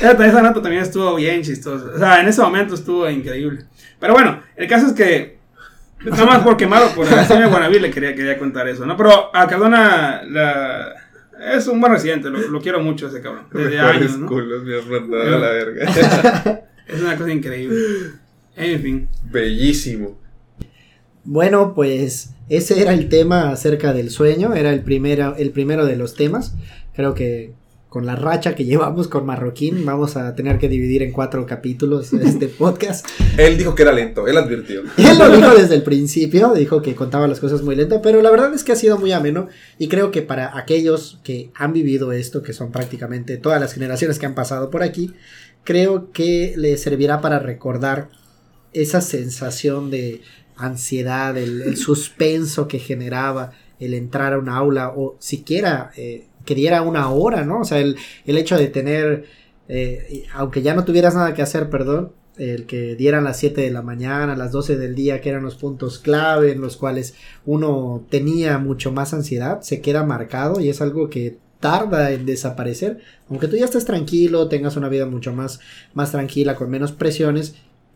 [0.00, 1.86] esa nota también estuvo bien chistosa.
[1.94, 3.64] O sea, en ese momento estuvo increíble.
[3.98, 5.34] Pero bueno, el caso es que.
[6.04, 8.94] Nada más por quemarlo por el señor Guanabí le quería, quería contar eso, ¿no?
[8.94, 10.92] Pero a Cardona la,
[11.52, 13.46] es un buen residente, lo, lo quiero mucho ese cabrón.
[13.52, 14.26] Desde Mejores años, ¿no?
[14.26, 16.64] culos me has mandado a la verga.
[16.86, 17.78] Es una cosa increíble.
[18.56, 19.08] En fin.
[19.30, 20.18] Bellísimo.
[21.24, 25.96] Bueno, pues ese era el tema acerca del sueño, era el primero, el primero de
[25.96, 26.54] los temas.
[26.94, 27.54] Creo que
[27.88, 32.12] con la racha que llevamos con Marroquín vamos a tener que dividir en cuatro capítulos
[32.12, 33.06] este podcast.
[33.38, 34.82] Él dijo que era lento, él advirtió.
[34.98, 38.30] Él lo dijo desde el principio, dijo que contaba las cosas muy lento, pero la
[38.30, 39.48] verdad es que ha sido muy ameno
[39.78, 44.18] y creo que para aquellos que han vivido esto, que son prácticamente todas las generaciones
[44.18, 45.14] que han pasado por aquí,
[45.62, 48.10] creo que les servirá para recordar
[48.72, 50.20] esa sensación de
[50.56, 56.82] ansiedad, el, suspenso que generaba el entrar a una aula o siquiera eh, que diera
[56.82, 57.60] una hora, ¿no?
[57.60, 59.24] O sea, el, el hecho de tener,
[59.68, 63.70] eh, aunque ya no tuvieras nada que hacer, perdón, el que dieran las 7 de
[63.70, 67.14] la mañana, las 12 del día, que eran los puntos clave en los cuales
[67.46, 72.98] uno tenía mucho más ansiedad, se queda marcado y es algo que tarda en desaparecer,
[73.30, 75.60] aunque tú ya estés tranquilo, tengas una vida mucho más,
[75.94, 77.54] más tranquila, con menos presiones,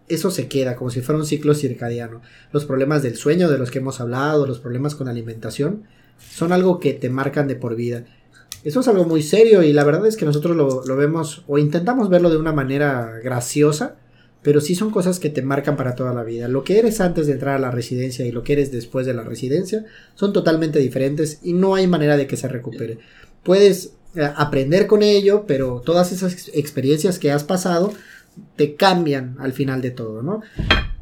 [0.09, 2.23] eso se queda como si fuera un ciclo circadiano.
[2.53, 5.85] Los problemas del sueño de los que hemos hablado, los problemas con alimentación,
[6.19, 8.05] son algo que te marcan de por vida.
[8.65, 12.09] Eso es algo muy serio y la verdad es que nosotros lo, vemos o intentamos
[12.09, 13.97] verlo de una manera graciosa,
[14.43, 16.49] pero sí son cosas que te marcan para toda la vida.
[16.49, 19.15] Lo que eres antes de entrar a la residencia y lo que eres después de
[19.15, 19.85] la residencia
[20.15, 22.99] son totalmente diferentes y no hay manera de que se recupere.
[23.45, 27.93] Puedes eh, aprender con ello, pero todas esas ex- experiencias que has pasado
[28.57, 30.43] te cambian al final de todo, ¿no?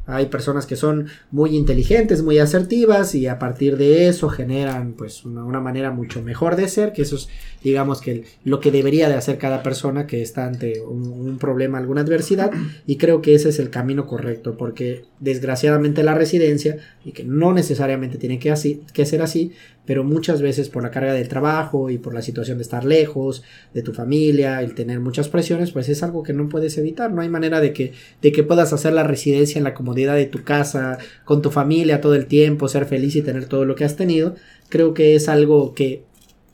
[0.09, 5.25] Hay personas que son muy inteligentes, muy asertivas y a partir de eso generan pues
[5.25, 7.29] una, manera mucho mejor de ser, que eso es
[7.65, 11.79] digamos que lo que debería de hacer cada persona que está ante un, un problema,
[11.79, 12.53] alguna adversidad
[12.87, 17.53] y creo que ese es el camino correcto porque desgraciadamente la residencia y que no
[17.53, 19.53] necesariamente tiene que, así, que ser así,
[19.87, 23.43] pero muchas veces por la carga del trabajo y por la situación de estar lejos
[23.73, 27.23] de tu familia, el tener muchas presiones, pues es algo que no puedes evitar, no
[27.23, 30.43] hay manera de que, de que puedas hacer la residencia en la comodidad de tu
[30.45, 33.97] casa, con tu familia todo el tiempo, ser feliz y tener todo lo que has
[33.97, 34.35] tenido,
[34.69, 36.03] creo que es algo que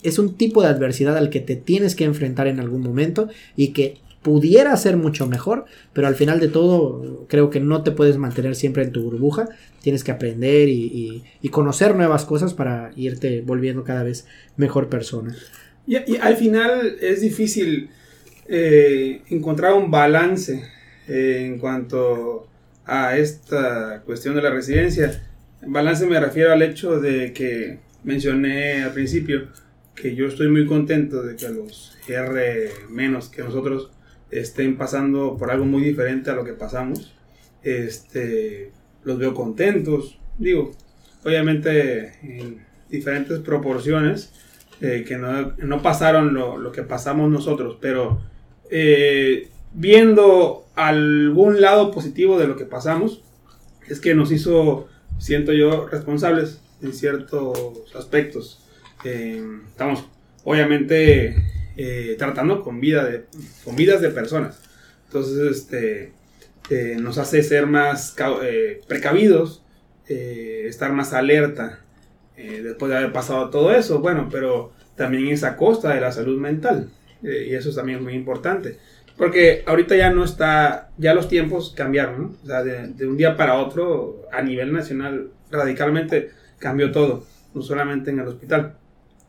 [0.02, 3.68] es un tipo de adversidad al que te tienes que enfrentar en algún momento y
[3.68, 8.16] que pudiera ser mucho mejor, pero al final de todo creo que no te puedes
[8.16, 9.48] mantener siempre en tu burbuja,
[9.82, 15.36] tienes que aprender y, conocer nuevas cosas para irte volviendo cada vez mejor persona.
[15.86, 17.90] Y, y al final es difícil
[18.48, 20.64] eh, encontrar un balance
[21.08, 22.48] eh, en cuanto
[22.84, 25.22] a esta cuestión de la residencia.
[25.64, 29.48] Balance me refiero al hecho de que mencioné al principio
[29.94, 33.91] que yo estoy muy contento de que los R menos que nosotros
[34.32, 37.14] estén pasando por algo muy diferente a lo que pasamos.
[37.62, 38.72] Este,
[39.04, 40.18] los veo contentos.
[40.38, 40.72] Digo,
[41.24, 44.32] obviamente en, diferentes proporciones
[44.80, 48.20] eh, que no, no pasaron lo, lo, que pasamos nosotros, pero
[48.70, 53.22] eh, viendo algún lado positivo de lo que pasamos,
[53.88, 57.56] es que nos hizo, siento yo, responsables en ciertos
[57.94, 58.62] aspectos.
[59.04, 60.04] Eh, estamos,
[60.44, 61.36] obviamente,
[61.76, 63.24] eh, tratando con, vida de,
[63.64, 64.60] con vidas de personas.
[65.06, 66.12] Entonces, este,
[66.70, 69.62] eh, nos hace ser más eh, precavidos,
[70.06, 71.78] estar más alerta
[72.36, 74.00] después de haber pasado todo eso.
[74.00, 76.90] Bueno, pero también es a costa de la salud mental.
[77.22, 78.78] y eso también es muy importante.
[79.16, 82.36] Porque ahorita ya no está, ya los tiempos cambiaron.
[82.42, 87.62] O sea, de, de un día para otro, a nivel nacional, radicalmente cambió todo, no
[87.62, 88.74] solamente en el hospital.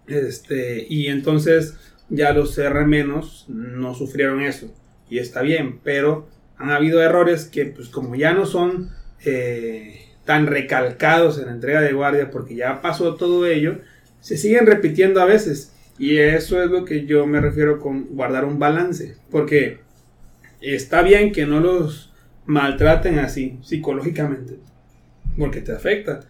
[0.08, 1.76] Este, y entonces
[2.14, 4.74] ya los menos no sufrieron eso.
[5.10, 8.92] Y está bien, pero han habido errores que, pues como ya no son
[9.26, 13.80] eh, tan recalcados en la entrega de guardia, porque ya pasó todo ello,
[14.22, 15.74] se siguen repitiendo a veces.
[15.98, 19.18] Y eso es lo que yo me refiero con guardar un balance.
[19.30, 19.80] Porque
[20.62, 22.14] está bien que no los
[22.46, 24.58] maltraten así psicológicamente.
[25.38, 26.22] Porque te afecta.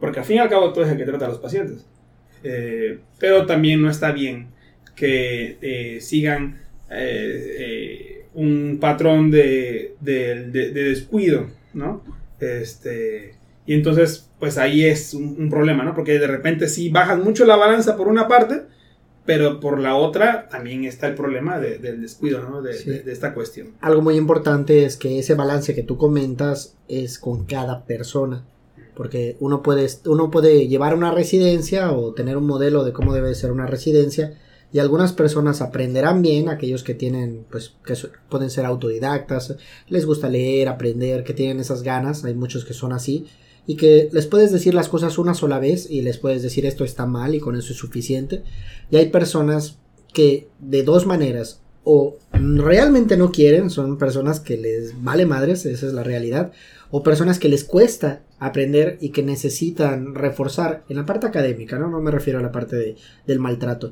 [0.00, 1.86] Porque al fin y al cabo tú es el que trata a los pacientes.
[2.42, 4.48] Eh, pero también no está bien
[4.98, 12.02] que eh, sigan eh, un patrón de, de, de, descuido, ¿no?
[12.40, 13.34] Este,
[13.66, 15.94] y entonces, pues ahí es un, un, problema, ¿no?
[15.94, 18.62] Porque de repente sí bajas mucho la balanza por una parte,
[19.24, 22.62] pero por la otra también está el problema de, del descuido, ¿no?
[22.62, 22.90] De, sí.
[22.90, 23.74] de, esta cuestión.
[23.80, 28.44] Algo muy importante es que ese balance que tú comentas es con cada persona.
[28.94, 33.34] Porque uno puede, uno puede llevar una residencia o tener un modelo de cómo debe
[33.34, 34.32] ser una residencia
[34.72, 37.94] y algunas personas aprenderán bien, aquellos que tienen, pues, que
[38.28, 39.56] pueden ser autodidactas,
[39.88, 43.26] les gusta leer, aprender, que tienen esas ganas, hay muchos que son así,
[43.66, 46.84] y que les puedes decir las cosas una sola vez y les puedes decir esto
[46.84, 48.42] está mal y con eso es suficiente.
[48.90, 49.78] Y hay personas
[50.12, 55.86] que de dos maneras, o realmente no quieren, son personas que les vale madres, esa
[55.86, 56.52] es la realidad,
[56.90, 61.88] o personas que les cuesta aprender y que necesitan reforzar en la parte académica, no,
[61.88, 62.96] no me refiero a la parte de,
[63.26, 63.90] del maltrato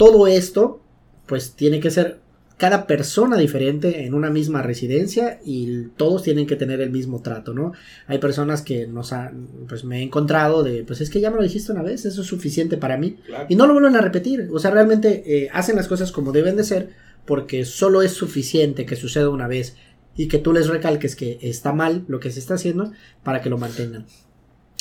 [0.00, 0.80] todo esto,
[1.26, 2.20] pues tiene que ser
[2.56, 7.52] cada persona diferente en una misma residencia y todos tienen que tener el mismo trato,
[7.52, 7.72] ¿no?
[8.06, 11.36] Hay personas que nos han, pues me he encontrado de, pues es que ya me
[11.36, 13.18] lo dijiste una vez, eso es suficiente para mí.
[13.26, 13.44] Claro.
[13.50, 16.56] Y no lo vuelven a repetir, o sea, realmente eh, hacen las cosas como deben
[16.56, 16.88] de ser
[17.26, 19.76] porque solo es suficiente que suceda una vez
[20.16, 22.90] y que tú les recalques que está mal lo que se está haciendo
[23.22, 24.06] para que lo mantengan.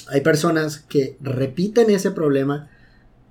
[0.07, 2.69] Hay personas que repiten ese problema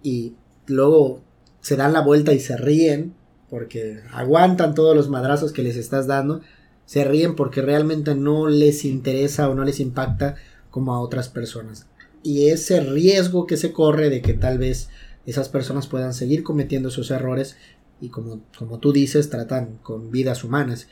[0.03, 0.35] y
[0.67, 1.27] luego
[1.61, 3.15] se dan la vuelta y se ríen
[3.51, 6.43] porque aguantan todos los madrazos que les estás dando,
[6.85, 10.37] se ríen porque realmente no les interesa o no les impacta
[10.71, 11.87] como a otras personas.
[12.23, 14.89] Y ese riesgo que se corre de que tal vez
[15.27, 17.57] esas personas puedan seguir cometiendo sus errores
[18.01, 20.89] y como, como tú dices, tratan con vidas humanas.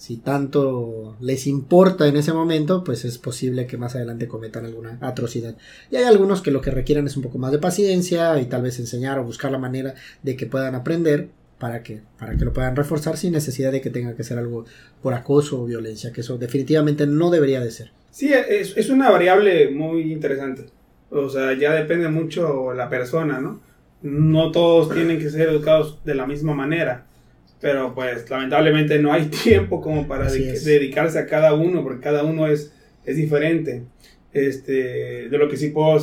[0.00, 4.96] Si tanto les importa en ese momento, pues es posible que más adelante cometan alguna
[5.02, 5.58] atrocidad.
[5.90, 8.62] Y hay algunos que lo que requieren es un poco más de paciencia y tal
[8.62, 11.28] vez enseñar o buscar la manera de que puedan aprender
[11.58, 14.64] para que, para que lo puedan reforzar sin necesidad de que tenga que ser algo
[15.02, 17.92] por acoso o violencia, que eso definitivamente no debería de ser.
[18.10, 20.64] Sí, es, es una variable muy interesante.
[21.10, 23.60] O sea, ya depende mucho la persona, ¿no?
[24.00, 27.09] No todos tienen que ser educados de la misma manera
[27.60, 32.24] pero pues lamentablemente no hay tiempo como para de dedicarse a cada uno, porque cada
[32.24, 32.72] uno es,
[33.04, 33.84] es diferente.
[34.32, 36.00] Este, de lo que sí puedo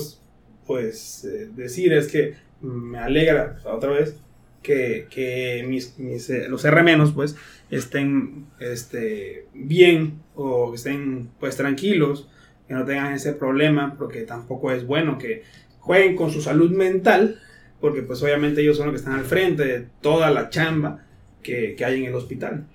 [0.66, 4.16] pues, eh, decir es que me alegra otra vez
[4.62, 6.84] que, que mis, mis, eh, los R
[7.16, 7.38] pues
[7.72, 12.28] estén este, bien o estén pues tranquilos,
[12.68, 15.44] que no tengan ese problema, porque tampoco es bueno que
[15.80, 17.40] jueguen con su salud mental,
[17.80, 21.07] porque pues obviamente ellos son los que están al frente de toda la chamba
[21.44, 22.68] que, hay en el hospital.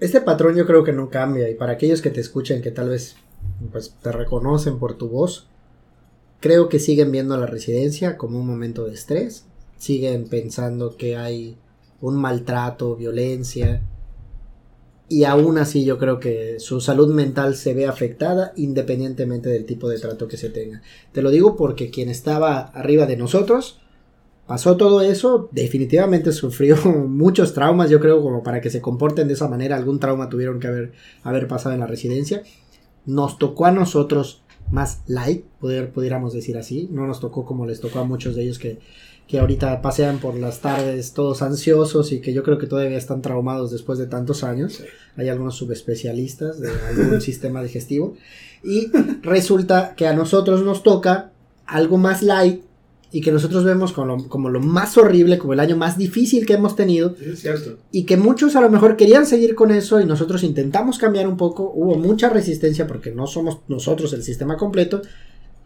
[0.00, 2.88] Este patrón yo creo que no cambia y para aquellos que te escuchen que tal
[2.88, 3.16] vez
[3.70, 5.48] pues, te reconocen por tu voz,
[6.40, 9.46] creo que siguen viendo la residencia como un momento de estrés,
[9.76, 11.56] siguen pensando que hay
[12.00, 13.82] un maltrato, violencia
[15.12, 19.90] y aún así yo creo que su salud mental se ve afectada independientemente del tipo
[19.90, 20.80] de trato que se tenga.
[21.12, 23.81] Te lo digo porque quien estaba arriba de nosotros
[24.46, 26.76] pasó todo eso, definitivamente sufrió
[27.08, 30.60] muchos traumas, yo creo, como para que se comporten de esa manera, algún trauma tuvieron
[30.60, 32.42] que haber, haber pasado en la residencia.
[33.04, 37.80] Nos tocó a nosotros más light, poder, pudiéramos decir así, no nos tocó como les
[37.80, 38.78] tocó a muchos de ellos que,
[39.26, 43.22] que ahorita pasean por las tardes todos ansiosos y que yo creo que todavía están
[43.22, 44.74] traumados después de tantos años.
[44.74, 44.84] Sí.
[45.16, 48.14] Hay algunos subespecialistas de algún sistema digestivo.
[48.64, 48.90] Y
[49.22, 51.32] resulta que a nosotros nos toca
[51.66, 52.62] algo más light
[53.12, 56.46] y que nosotros vemos como lo, como lo más horrible, como el año más difícil
[56.46, 57.76] que hemos tenido, Es cierto.
[57.92, 61.36] y que muchos a lo mejor querían seguir con eso y nosotros intentamos cambiar un
[61.36, 65.02] poco, hubo mucha resistencia porque no somos nosotros el sistema completo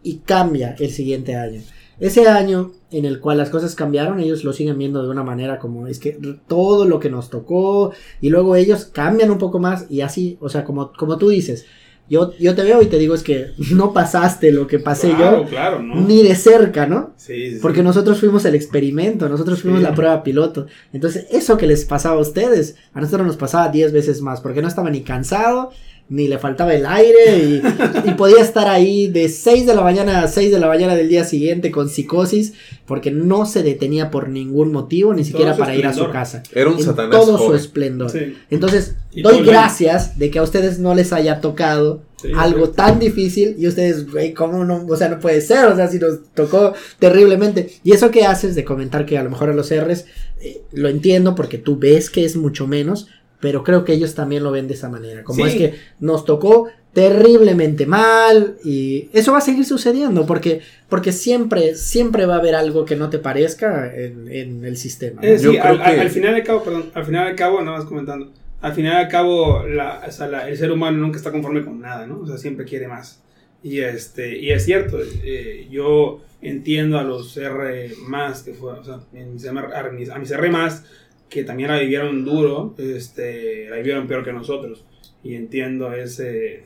[0.03, 1.61] y cambia el siguiente año.
[1.99, 5.57] Ese año en el cual las cosas cambiaron, ellos lo siguen viendo de una manera
[5.57, 7.91] como es que todo lo que nos tocó
[8.21, 11.65] y luego ellos cambian un poco más y así, o sea, como, como tú dices,
[12.09, 15.43] yo, yo te veo y te digo es que no pasaste lo que pasé claro,
[15.43, 15.95] yo claro, ¿no?
[16.01, 17.11] ni de cerca, ¿no?
[17.17, 17.83] Sí, sí, Porque sí.
[17.83, 19.85] nosotros fuimos el experimento, nosotros fuimos Sí.
[19.85, 20.67] la prueba piloto.
[20.93, 24.61] Entonces, eso que les pasaba a ustedes, a nosotros nos pasaba 10 veces más, porque
[24.61, 25.71] no estaba ni cansado,
[26.09, 30.23] ni le faltaba el aire, y, y podía estar ahí de 6 de la mañana
[30.23, 32.53] a 6 de la mañana del día siguiente con psicosis,
[32.85, 36.41] porque no se detenía por ningún motivo, ni siquiera para ir a su casa.
[36.53, 38.09] Era un en satanás todo su esplendor.
[38.09, 42.67] Sí, Entonces, Y doy gracias de que a ustedes no les haya tocado sí, algo
[42.67, 42.71] sí.
[42.75, 44.85] tan difícil y ustedes, güey, ¿cómo no?
[44.87, 47.73] O sea, no puede ser, o sea, si nos tocó terriblemente.
[47.83, 50.05] Y eso que haces de comentar que a lo mejor a los R's,
[50.39, 53.07] eh, lo entiendo porque tú ves que es mucho menos,
[53.39, 55.23] pero creo que ellos también lo ven de esa manera.
[55.23, 55.51] Como Sí.
[55.51, 61.75] es que nos tocó terriblemente mal y eso va a seguir sucediendo porque porque siempre
[61.75, 65.27] siempre va a haber algo que no te parezca en, en el sistema ¿no?
[65.27, 67.77] Yo decir, creo al, que- al final de cabo, perdón, al final de cabo, nada
[67.77, 68.31] más comentando,
[68.61, 71.79] al final de cabo, la, o sea, la- el ser humano nunca está conforme con
[71.79, 72.19] nada, ¿no?
[72.21, 73.21] O sea, siempre quiere más.
[73.63, 78.83] Y, este, y es cierto, eh, yo entiendo a los R más, que fue, o
[78.83, 80.83] sea, a mis, a mis R más,
[81.29, 84.85] que también la vivieron duro, este, la vivieron peor que nosotros.
[85.23, 86.63] Y entiendo ese,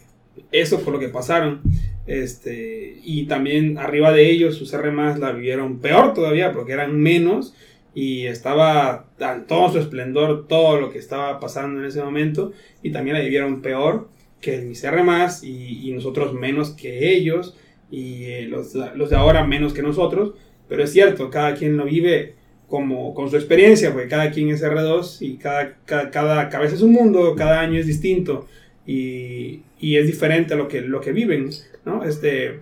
[0.52, 1.62] eso por lo que pasaron.
[2.08, 7.00] Este, y también arriba de ellos, sus R más la vivieron peor todavía, porque eran
[7.00, 7.54] menos
[7.94, 12.92] y estaba en todo su esplendor todo lo que estaba pasando en ese momento y
[12.92, 14.08] también la vivieron peor
[14.40, 17.58] que mis R más y, y nosotros menos que ellos
[17.90, 20.34] y eh, los, los de ahora menos que nosotros
[20.70, 22.36] pero es cierto cada quien lo vive
[22.72, 26.82] como con su experiencia porque cada quien es R2 y cada, cada, cada cabeza es
[26.82, 28.48] un mundo cada año es distinto
[28.88, 31.50] y, y es diferente a lo que, lo que viven
[31.86, 32.04] ¿no?
[32.04, 32.62] este,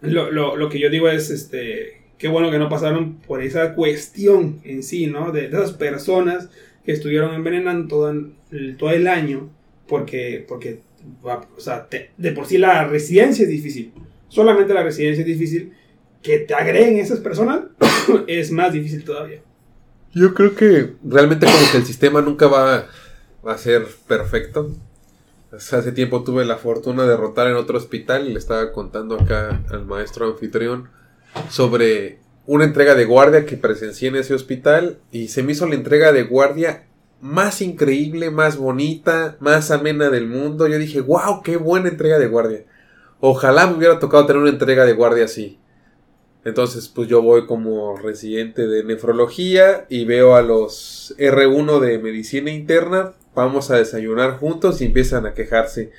[0.00, 3.74] lo, lo, lo que yo digo es este qué bueno que no pasaron por esa
[3.74, 5.30] cuestión en sí, ¿no?
[5.30, 6.48] De, de esas personas
[6.84, 9.50] que estuvieron envenenando todo el, todo el año
[9.86, 10.80] porque, porque
[11.22, 13.92] o sea, te- de por sí la residencia es difícil.
[14.28, 15.72] Solamente la residencia es difícil.
[16.22, 17.60] Que te agreguen esas personas
[18.26, 19.40] es más difícil todavía.
[20.14, 22.86] Yo creo que realmente como que el sistema nunca va
[23.44, 24.74] a ser perfecto.
[25.52, 29.62] Hace tiempo tuve la fortuna de rotar en otro hospital y le estaba contando acá
[29.70, 30.90] al maestro anfitrión
[31.48, 35.74] sobre una entrega de guardia que presencié en ese hospital y se me hizo la
[35.74, 36.84] entrega de guardia
[37.20, 40.66] más increíble, más bonita, más amena del mundo.
[40.68, 42.64] Yo dije, wow, qué buena entrega de guardia.
[43.20, 45.58] Ojalá me hubiera tocado tener una entrega de guardia así.
[46.48, 52.50] Entonces, pues yo voy como residente de nefrología y veo a los R1 de medicina
[52.50, 53.12] interna.
[53.34, 55.92] Vamos a desayunar juntos y empiezan a quejarse.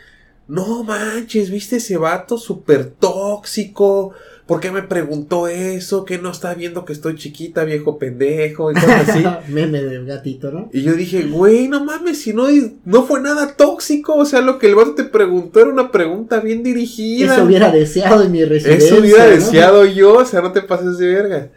[0.48, 4.14] No manches, ¿viste ese vato súper tóxico?
[4.50, 6.06] ¿Por qué me preguntó eso?
[6.06, 8.72] ¿Que no está viendo que estoy chiquita, viejo pendejo?
[8.72, 9.24] Y cosas así.
[9.52, 12.48] meme del gatito no Y yo dije, güey, no mames, si no,
[12.84, 14.16] no fue nada tóxico.
[14.16, 17.36] O sea, lo que el vato te preguntó era una pregunta bien dirigida.
[17.36, 19.30] eso hubiera deseado en mi residencia Eso hubiera ¿no?
[19.30, 21.50] deseado yo, o sea, no te pases de verga.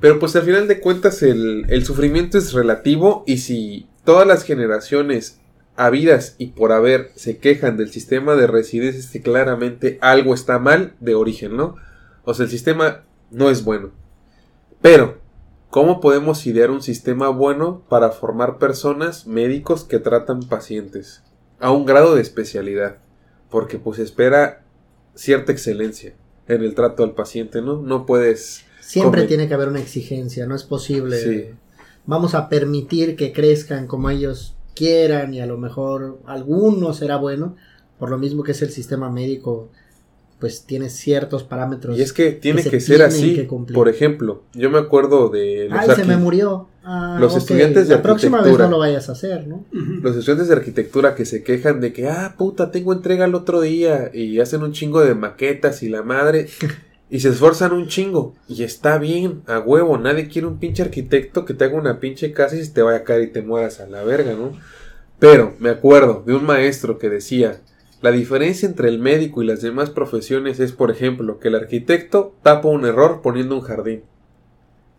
[0.00, 4.42] Pero pues al final de cuentas el, el sufrimiento es relativo y si todas las
[4.42, 5.38] generaciones
[5.76, 10.58] habidas y por haber se quejan del sistema de residencia es que claramente algo está
[10.58, 11.76] mal de origen, ¿no?
[12.24, 13.90] O sea, el sistema no es bueno.
[14.80, 15.18] Pero,
[15.70, 21.22] ¿cómo podemos idear un sistema bueno para formar personas, médicos que tratan pacientes?
[21.60, 22.98] A un grado de especialidad.
[23.50, 24.62] Porque pues espera
[25.14, 26.14] cierta excelencia
[26.48, 27.80] en el trato al paciente, ¿no?
[27.82, 28.64] No puedes...
[28.80, 31.50] siempre tiene que haber una exigencia no es posible Sí.
[32.04, 37.56] vamos a permitir que crezcan como ellos quieran y a lo mejor alguno será bueno
[37.98, 39.70] por lo mismo que es el sistema médico
[40.42, 43.36] pues tiene ciertos parámetros Y es que tiene se que, ser así.
[43.36, 43.44] que.
[43.72, 47.94] Por ejemplo, yo me acuerdo de los, ay se me murió Ah, los estudiantes de
[47.94, 48.64] la próxima vez arquitectura.
[48.64, 52.08] no lo vayas a hacer no los estudiantes de arquitectura que se quejan de que,
[52.08, 56.02] ah, puta, tengo entrega el otro día y hacen un chingo de maquetas y la
[56.02, 56.48] madre
[57.08, 61.44] y se esfuerzan un chingo y está bien, a huevo, nadie quiere un pinche arquitecto
[61.44, 63.78] que te haga una pinche casa y se te vaya a caer y te mueras
[63.78, 64.50] a la verga, ¿no?
[65.20, 67.60] Pero me acuerdo de un maestro que decía,
[68.02, 72.34] la diferencia entre el médico y las demás profesiones es, por ejemplo, que el arquitecto
[72.42, 74.02] tapa un error poniendo un jardín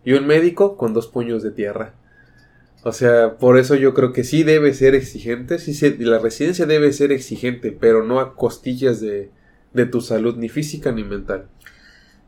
[0.05, 1.93] y un médico con dos puños de tierra.
[2.83, 6.91] O sea, por eso yo creo que sí debe ser exigente, sí la residencia debe
[6.91, 9.29] ser exigente, pero no a costillas de,
[9.73, 11.47] de tu salud ni física ni mental.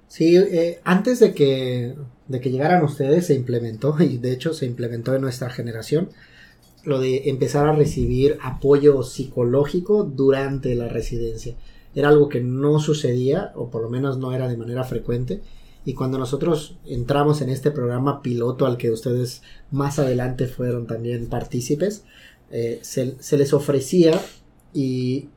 [0.08, 1.96] Sí, eh, antes de que,
[2.28, 6.10] de que llegaran ustedes se implementó, y de hecho se implementó en nuestra generación,
[6.86, 11.56] lo de empezar a recibir apoyo psicológico durante la residencia.
[11.94, 15.42] Era algo que no sucedía, o por lo menos no era de manera frecuente.
[15.86, 21.28] Y cuando nosotros entramos en este programa piloto al que ustedes más adelante fueron también
[21.28, 22.04] partícipes,
[22.52, 24.20] eh, se, se les ofrecía
[24.74, 25.30] y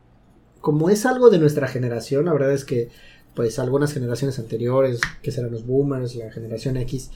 [0.61, 2.88] como es algo de nuestra generación, la verdad es que
[3.34, 7.11] pues algunas generaciones anteriores, que serán los boomers, la generación X,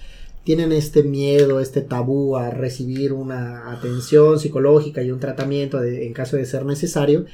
[0.45, 6.12] tienen este miedo, este tabú a recibir una atención psicológica y un tratamiento de- en
[6.12, 7.26] caso de ser necesario.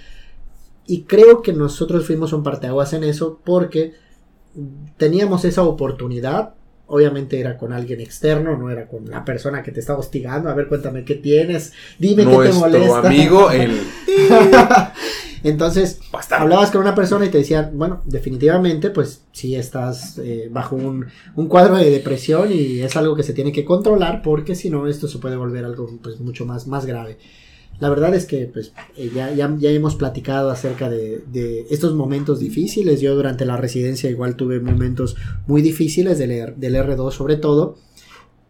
[0.86, 3.92] Y creo que nosotros fuimos un parteaguas en eso porque
[4.96, 6.54] teníamos esa oportunidad.
[6.86, 10.48] Obviamente era con alguien externo, no era con la persona que te está hostigando.
[10.48, 13.06] A ver, cuéntame qué tienes, dime qué te Nuestro molesta.
[13.08, 13.72] amigo, el
[15.42, 20.76] Entonces, hablabas con una persona y te decían, bueno, definitivamente, pues sí estás eh, bajo
[20.76, 24.70] un, un cuadro de depresión y es algo que se tiene que controlar porque si
[24.70, 27.18] no esto se puede volver algo pues mucho más, más grave.
[27.80, 31.94] La verdad es que pues eh, ya, ya, ya hemos platicado acerca de, de estos
[31.94, 33.00] momentos difíciles.
[33.00, 35.14] Yo durante la residencia igual tuve momentos
[35.46, 37.76] muy difíciles del, R- del R2 sobre todo.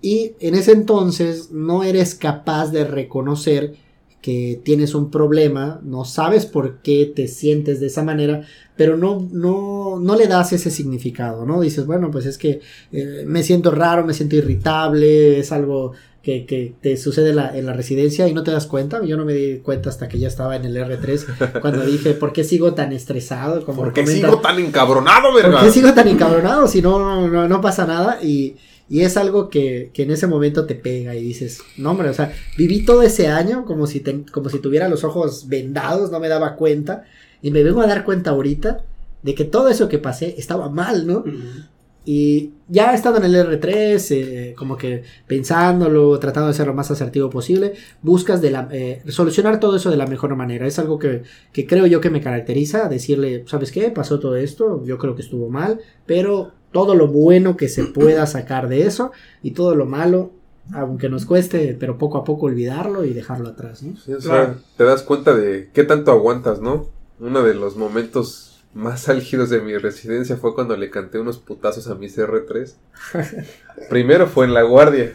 [0.01, 3.75] Y en ese entonces no eres capaz de reconocer
[4.23, 8.43] que tienes un problema, no sabes por qué te sientes de esa manera,
[8.77, 11.61] pero no, no, no le das ese significado, ¿no?
[11.61, 12.61] Dices, bueno, pues es que
[12.93, 15.93] eh, me siento raro, me siento irritable, es algo
[16.23, 19.03] que, que te sucede en la, en la residencia y no te das cuenta.
[19.05, 22.33] Yo no me di cuenta hasta que ya estaba en el R3 cuando dije, ¿por
[22.33, 23.65] qué sigo tan estresado?
[23.65, 25.61] Como ¿Por qué comenta- sigo tan encabronado, ¿Por verga?
[25.63, 28.19] qué sigo tan encabronado si no, no, no pasa nada?
[28.23, 28.57] Y,
[28.89, 32.15] y es algo que, que en ese momento te pega y dices, no hombre, o
[32.15, 36.21] sea, viví todo ese año como si, te- como si tuviera los ojos vendados, no
[36.21, 37.05] me daba cuenta.
[37.43, 38.85] Y me vengo a dar cuenta ahorita
[39.23, 41.25] de que todo eso que pasé estaba mal, ¿no?
[42.05, 46.91] Y ya estando en el R3, eh, como que pensándolo, tratando de ser lo más
[46.91, 50.67] asertivo posible, buscas de la, eh, solucionar todo eso de la mejor manera.
[50.67, 51.23] Es algo que,
[51.53, 53.91] que creo yo que me caracteriza, decirle, ¿sabes qué?
[53.91, 58.27] Pasó todo esto, yo creo que estuvo mal, pero todo lo bueno que se pueda
[58.27, 59.13] sacar de eso
[59.43, 60.33] y todo lo malo,
[60.73, 63.97] aunque nos cueste, pero poco a poco olvidarlo y dejarlo atrás, ¿no?
[63.97, 64.55] Sí, o sea, Claro.
[64.77, 66.87] te das cuenta de qué tanto aguantas, ¿no?
[67.21, 68.45] Uno de los momentos
[68.75, 72.75] más álgidos de mi residencia fue cuando le canté unos putazos a mis R3.
[73.89, 75.15] Primero fue en la guardia.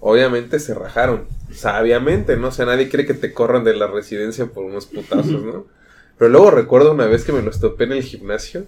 [0.00, 1.24] Obviamente se rajaron.
[1.52, 2.48] Sabiamente, ¿no?
[2.48, 5.66] O sea, nadie quiere que te corran de la residencia por unos putazos, ¿no?
[6.18, 8.64] Pero luego recuerdo una vez que me los topé en el gimnasio.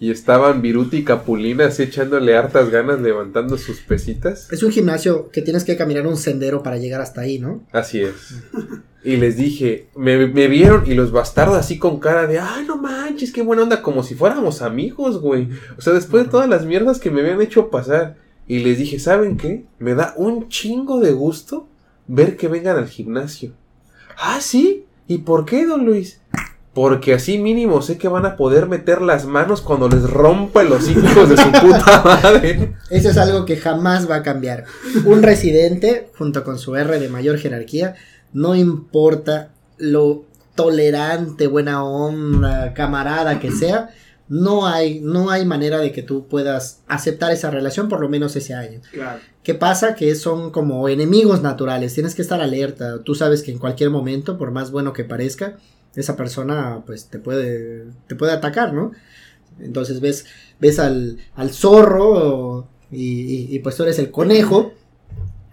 [0.00, 4.52] Y estaban Viruti y Capulina así echándole hartas ganas levantando sus pesitas.
[4.52, 7.64] Es un gimnasio que tienes que caminar un sendero para llegar hasta ahí, ¿no?
[7.72, 8.14] Así es.
[9.04, 12.76] Y les dije, me, me vieron y los bastardos así con cara de, ay, no
[12.76, 15.48] manches, qué buena onda, como si fuéramos amigos, güey.
[15.76, 18.16] O sea, después de todas las mierdas que me habían hecho pasar.
[18.46, 19.64] Y les dije, ¿saben qué?
[19.78, 21.68] Me da un chingo de gusto
[22.06, 23.52] ver que vengan al gimnasio.
[24.18, 24.86] Ah, sí.
[25.06, 26.20] ¿Y por qué, don Luis?
[26.74, 30.88] Porque así mínimo sé que van a poder meter las manos cuando les rompa los
[30.88, 32.74] hijos de su puta madre.
[32.90, 34.64] Eso es algo que jamás va a cambiar.
[35.04, 37.94] Un residente, junto con su R de mayor jerarquía,
[38.32, 40.24] no importa lo
[40.56, 43.90] tolerante, buena onda, camarada que sea,
[44.28, 48.34] no hay, no hay manera de que tú puedas aceptar esa relación por lo menos
[48.36, 48.80] ese año.
[48.90, 49.20] Claro.
[49.42, 49.94] ¿Qué pasa?
[49.94, 53.02] Que son como enemigos naturales, tienes que estar alerta.
[53.02, 55.58] Tú sabes que en cualquier momento, por más bueno que parezca,
[55.96, 58.92] esa persona pues te puede, te puede atacar, ¿no?
[59.60, 60.26] Entonces ves,
[60.60, 64.72] ves al, al zorro y, y- pues tú eres el conejo.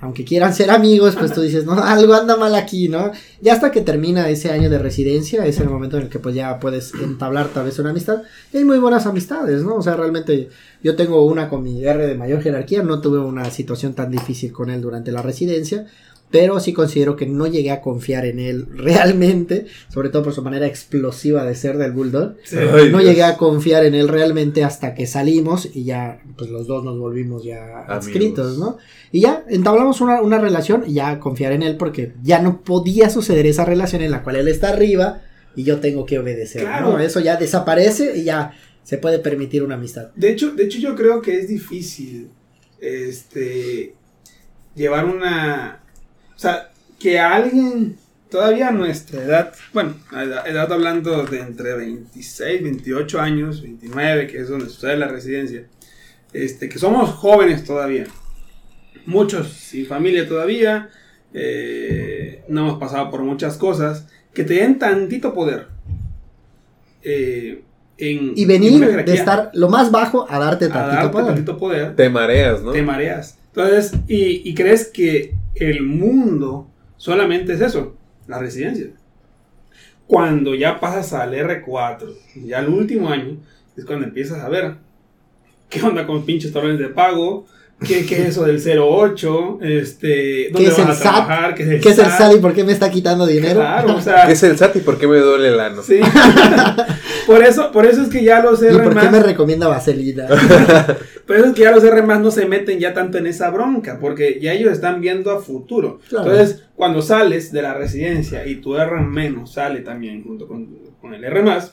[0.03, 3.11] Aunque quieran ser amigos, pues tú dices, no, algo anda mal aquí, ¿no?
[3.39, 6.33] Ya hasta que termina ese año de residencia, es el momento en el que pues
[6.33, 8.23] ya puedes entablar tal vez una amistad.
[8.51, 9.75] Y hay muy buenas amistades, ¿no?
[9.75, 10.49] O sea, realmente
[10.81, 14.51] yo tengo una con mi R de mayor jerarquía, no tuve una situación tan difícil
[14.51, 15.85] con él durante la residencia,
[16.31, 20.41] pero sí considero que no llegué a confiar en él realmente, sobre todo por su
[20.41, 22.35] manera explosiva de ser del Bulldog.
[22.43, 22.55] Sí.
[22.57, 23.03] Ay, No Dios.
[23.03, 26.97] llegué a confiar en él realmente hasta que salimos y ya, pues los dos nos
[26.97, 27.89] volvimos ya Amigos.
[27.89, 28.77] adscritos, ¿no?
[29.11, 33.09] Y ya entablamos una, una relación y ya confiar en él porque ya no podía
[33.09, 35.21] suceder esa relación en la cual él está arriba
[35.55, 36.91] y yo tengo que obedecer, Claro.
[36.93, 36.99] ¿no?
[36.99, 38.53] Eso ya desaparece y ya
[38.83, 40.11] se puede permitir una amistad.
[40.15, 42.29] De hecho, de hecho yo creo que es difícil
[42.79, 43.93] este
[44.75, 45.80] llevar una
[46.41, 46.69] sea,
[46.99, 47.97] que alguien
[48.29, 54.27] todavía a nuestra edad, bueno, a edad, edad hablando de entre 26, 28 años, 29,
[54.27, 55.65] que es donde sucede la residencia,
[56.33, 58.05] este que somos jóvenes todavía.
[59.05, 60.89] Muchos sin familia todavía,
[61.33, 65.67] eh, no hemos pasado por muchas cosas, que te den tantito poder.
[67.03, 67.63] Eh,
[67.97, 68.33] en.
[68.35, 71.25] Y en venir de estar lo más bajo a darte a tantito darte poder.
[71.27, 72.71] tantito poder, Te mareas, ¿no?
[72.71, 73.37] te mareas.
[73.53, 77.97] Entonces, y, crees que el mundo solamente es eso,
[78.27, 78.91] la residencia.
[80.07, 83.37] Cuando ya pasas al R4, ya el último año,
[83.75, 84.75] es cuando empiezas a ver
[85.69, 87.45] qué onda con pinches talones de pago,
[87.87, 91.01] qué, qué es eso del 08, este, dónde es vas el a SAT?
[91.01, 92.17] trabajar, qué es el ¿Qué es el SAT.
[92.17, 93.59] SAT y por qué me está quitando dinero?
[93.59, 95.81] Claro, o sea, ¿Qué es el SAT y por qué me duele el ano?
[95.83, 95.99] sí.
[97.27, 99.67] por eso, por eso es que ya los ¿Y R por qué más- me recomienda
[99.67, 100.27] vaselina?
[101.27, 103.49] Por eso es que ya los R más no se meten ya tanto en esa
[103.51, 105.99] bronca, porque ya ellos están viendo a futuro.
[106.09, 106.29] Claro.
[106.29, 110.67] Entonces, cuando sales de la residencia y tu R menos sale también junto con,
[110.99, 111.71] con el R más,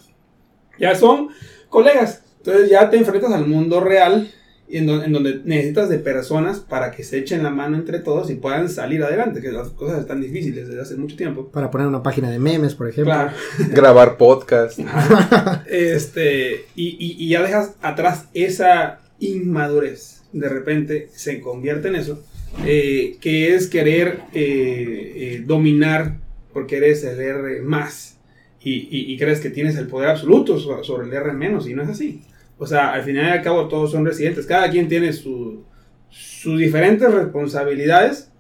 [0.79, 1.31] ya son
[1.69, 2.23] colegas.
[2.37, 4.31] Entonces ya te enfrentas al mundo real
[4.71, 8.31] en, do- en donde necesitas de personas para que se echen la mano entre todos
[8.31, 11.49] y puedan salir adelante, que las cosas están difíciles desde hace mucho tiempo.
[11.49, 13.13] Para poner una página de memes, por ejemplo.
[13.15, 13.33] Claro.
[13.73, 14.79] Grabar podcast.
[15.67, 20.23] Este, y, y- y ya dejas atrás esa inmadurez.
[20.33, 22.23] De repente se convierte en eso.
[22.65, 26.17] eh, que es querer eh, eh, dominar
[26.53, 28.17] porque eres el R más.
[28.61, 31.69] Y, y- y crees que tienes el poder absoluto so- sobre el R menos.
[31.69, 32.23] Y no es así.
[32.59, 34.47] O sea, al final y al cabo todos son residentes.
[34.47, 35.65] Cada quien tiene su-
[36.11, 38.31] sus diferentes responsabilidades.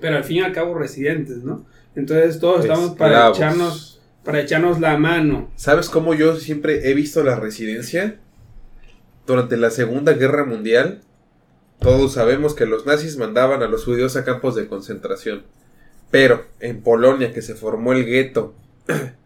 [0.00, 1.64] Pero al fin y al cabo residentes, ¿no?
[1.94, 5.50] Entonces todos estamos para echarnos, para echarnos la mano.
[5.56, 8.18] ¿Sabes cómo yo siempre he visto la residencia?
[9.26, 11.00] Durante la Segunda Guerra Mundial,
[11.80, 15.44] todos sabemos que los nazis mandaban a los judíos a campos de concentración.
[16.10, 18.54] Pero en Polonia, que se formó el gueto,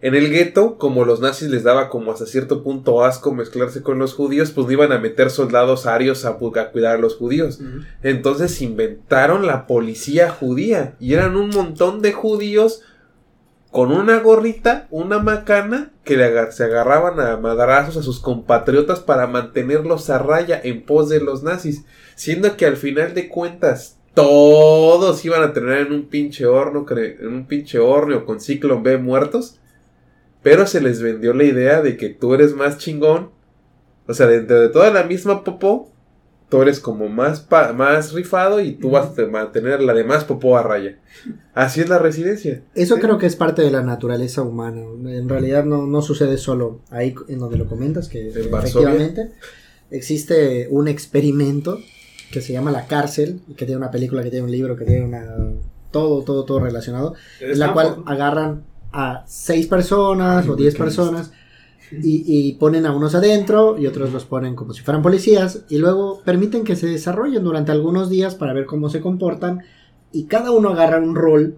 [0.00, 3.98] en el gueto, como los nazis les daba como hasta cierto punto asco mezclarse con
[3.98, 7.16] los judíos, pues no iban a meter soldados arios a, pu- a cuidar a los
[7.16, 7.58] judíos.
[8.02, 12.82] Entonces inventaron la policía judía y eran un montón de judíos
[13.72, 19.00] con una gorrita, una macana, que le agar- se agarraban a madrazos a sus compatriotas
[19.00, 21.84] para mantenerlos a raya en pos de los nazis,
[22.14, 27.28] siendo que al final de cuentas todos iban a terminar en un pinche horno, en
[27.28, 29.58] un pinche horno con ciclón B muertos,
[30.42, 33.30] pero se les vendió la idea de que tú eres más chingón,
[34.06, 35.90] o sea, dentro de toda la misma popó,
[36.48, 40.56] tú eres como más, pa- más rifado y tú vas a mantener la demás popó
[40.56, 40.98] a raya.
[41.52, 42.62] Así es la residencia.
[42.74, 43.00] Eso Sí.
[43.02, 44.80] creo que es parte de la naturaleza humana.
[45.10, 48.88] En realidad no, no sucede solo ahí en donde lo comentas, que En Varsovia.
[48.92, 49.32] efectivamente
[49.90, 51.78] existe un experimento
[52.32, 55.04] que se llama La Cárcel, que tiene una película, que tiene un libro, que tiene
[55.04, 55.26] una...
[55.90, 57.14] Todo, todo, todo relacionado.
[57.40, 61.32] En la cual agarran a seis personas Ay, o diez personas
[61.90, 65.78] y, y ponen a unos adentro y otros los ponen como si fueran policías y
[65.78, 69.62] luego permiten que se desarrollen durante algunos días para ver cómo se comportan
[70.12, 71.56] y cada uno agarra un rol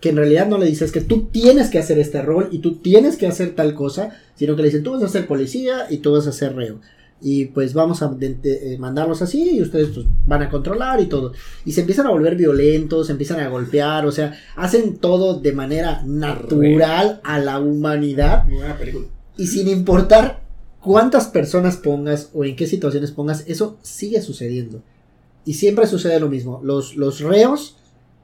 [0.00, 2.76] que en realidad no le dices que tú tienes que hacer este rol y tú
[2.76, 5.98] tienes que hacer tal cosa, sino que le dicen tú vas a ser policía y
[5.98, 6.80] tú vas a ser reo.
[7.20, 11.32] Y pues vamos a eh, mandarlos así y ustedes pues, van a controlar y todo.
[11.64, 15.52] Y se empiezan a volver violentos, se empiezan a golpear, o sea, hacen todo de
[15.52, 18.44] manera natural a la humanidad
[19.36, 20.40] y sin importar
[20.80, 24.82] cuántas personas pongas o en qué situaciones pongas, eso sigue sucediendo.
[25.44, 26.60] Y siempre sucede lo mismo.
[26.62, 27.76] Los, los reos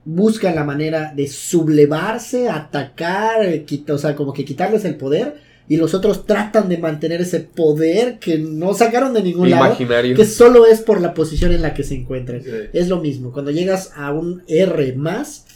[0.04, 3.40] buscan la manera de sublevarse, atacar,
[3.88, 5.40] o sea, como que quitarles el poder.
[5.68, 9.64] Y los otros tratan de mantener ese poder que no sacaron de ningún lado.
[9.66, 10.14] Imaginario.
[10.14, 12.42] Que solo es por la posición en la que se encuentran.
[12.42, 12.50] Sí.
[12.74, 13.32] Es lo mismo.
[13.32, 15.46] Cuando llegas a un R más,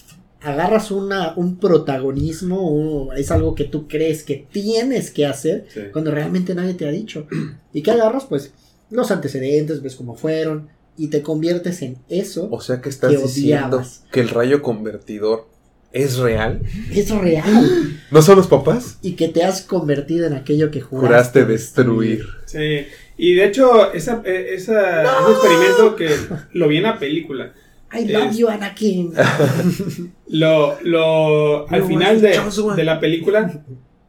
[0.41, 5.81] agarras una, un protagonismo, es algo que tú crees que tienes que hacer, Sí.
[5.93, 7.27] cuando realmente nadie te ha dicho.
[7.73, 8.25] ¿Y qué agarras?
[8.27, 8.53] Pues
[8.91, 12.49] los antecedentes, ves cómo fueron, y te conviertes en eso.
[12.51, 14.05] O sea que estás que diciendo odiabas.
[14.11, 15.47] que el rayo convertidor
[15.93, 16.61] es real.
[16.93, 18.01] Es real.
[18.11, 18.99] ¿No son los papás?
[19.03, 21.07] y que te has convertido en aquello que juraste,
[21.41, 22.25] Juraste destruir.
[22.47, 22.87] Sí,
[23.17, 26.11] y de hecho, esa, esa- ese experimento que
[26.53, 27.53] lo vi en la película,
[27.93, 29.13] I love Es- you, Anakin.
[30.29, 32.39] lo, lo, al final de,
[32.77, 33.63] de la película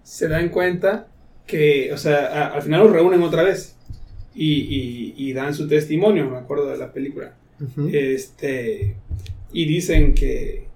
[0.03, 1.07] se dan cuenta
[1.47, 3.75] que, o sea, a- al final los reúnen otra vez
[4.35, 7.33] y, y- y dan su testimonio, me acuerdo de la película.
[7.91, 8.95] Este,
[9.51, 10.68] y dicen que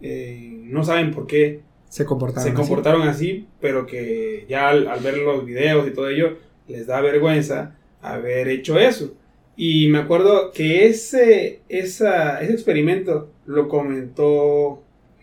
[0.00, 2.42] eh, no saben por qué se comportaron.
[2.42, 2.56] se así.
[2.56, 6.36] comportaron así, pero que ya al, al ver los videos y todo ello,
[6.68, 9.14] les da vergüenza haber hecho eso.
[9.56, 14.82] Y me acuerdo que ese, esa, ese experimento lo comentó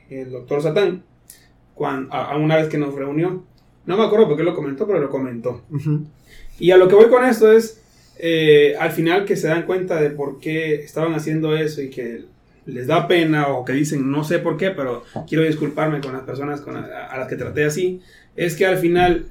[0.10, 1.04] el doctor Satán
[1.76, 3.44] cuando, a, a una vez que nos reunió.
[3.86, 5.62] No me acuerdo por qué lo comentó, pero lo comentó.
[6.58, 7.82] Y a lo que voy con esto es,
[8.18, 12.26] eh, al final que se dan cuenta de por qué estaban haciendo eso y que
[12.66, 16.24] les da pena o que dicen no sé por qué, pero quiero disculparme con las
[16.24, 18.02] personas con a, a las que traté así,
[18.36, 19.26] es que al final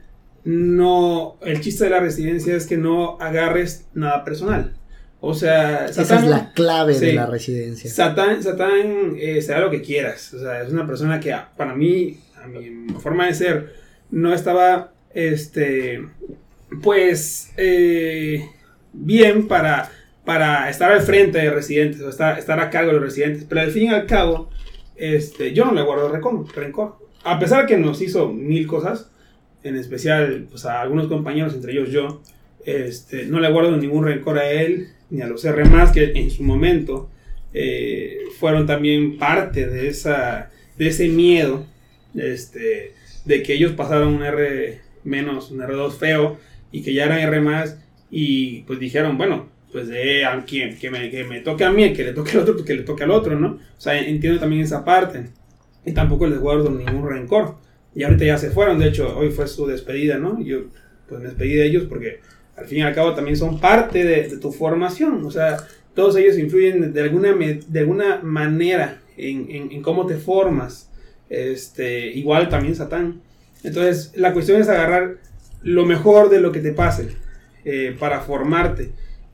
[0.44, 4.72] no, el chiste de la residencia es que no agarres nada personal.
[5.20, 7.88] O sea, Esa Satán- es la clave de la residencia.
[7.88, 10.34] Satán, Satán eh, será lo que quieras.
[10.34, 13.72] O sea, es una persona que ah, para mí, a mi forma de ser,
[14.10, 16.04] no estaba, este,
[16.82, 18.44] pues, eh,
[18.92, 19.90] bien para,
[20.24, 23.44] para estar al frente de residentes o estar, estar a cargo de los residentes.
[23.48, 24.50] Pero al fin y al cabo,
[24.96, 26.96] este, yo no le guardo rencor, rencor.
[27.24, 29.10] A pesar de que nos hizo mil cosas,
[29.62, 32.22] en especial pues, a algunos compañeros, entre ellos yo,
[32.64, 35.62] este, no le guardo ningún rencor a él ni a los R
[35.92, 37.10] que en su momento
[37.52, 41.66] eh, fueron también parte de, esa, de ese miedo
[42.14, 42.94] este,
[43.24, 46.38] de que ellos pasaron un R menos, un R2 feo
[46.70, 47.78] y que ya eran R más
[48.10, 51.92] y pues dijeron, bueno, pues de a quien que me, que me toque a mí,
[51.92, 53.48] que le toque al otro, pues que le toque al otro, ¿no?
[53.76, 55.26] O sea, entiendo también esa parte
[55.84, 57.56] y tampoco les guardo ningún rencor.
[57.94, 60.40] Y ahorita ya se fueron, de hecho, hoy fue su despedida, ¿no?
[60.42, 60.64] Yo
[61.08, 62.20] pues me despedí de ellos porque
[62.56, 65.56] al fin y al cabo también son parte de, de tu formación, o sea,
[65.94, 70.90] todos ellos influyen de alguna, de alguna manera en, en- en cómo te formas,
[71.28, 73.20] este, igual también Satán.
[73.62, 75.16] Entonces, la cuestión es agarrar
[75.62, 77.08] lo mejor de lo que te pase
[77.64, 78.90] eh, para formarte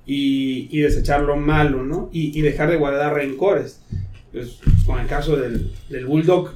[0.09, 2.11] y, y desechar lo malo, ¿no?
[2.13, 3.81] Y, y dejar de guardar rencores.
[4.33, 6.51] Pues, con el caso del, del Bulldog,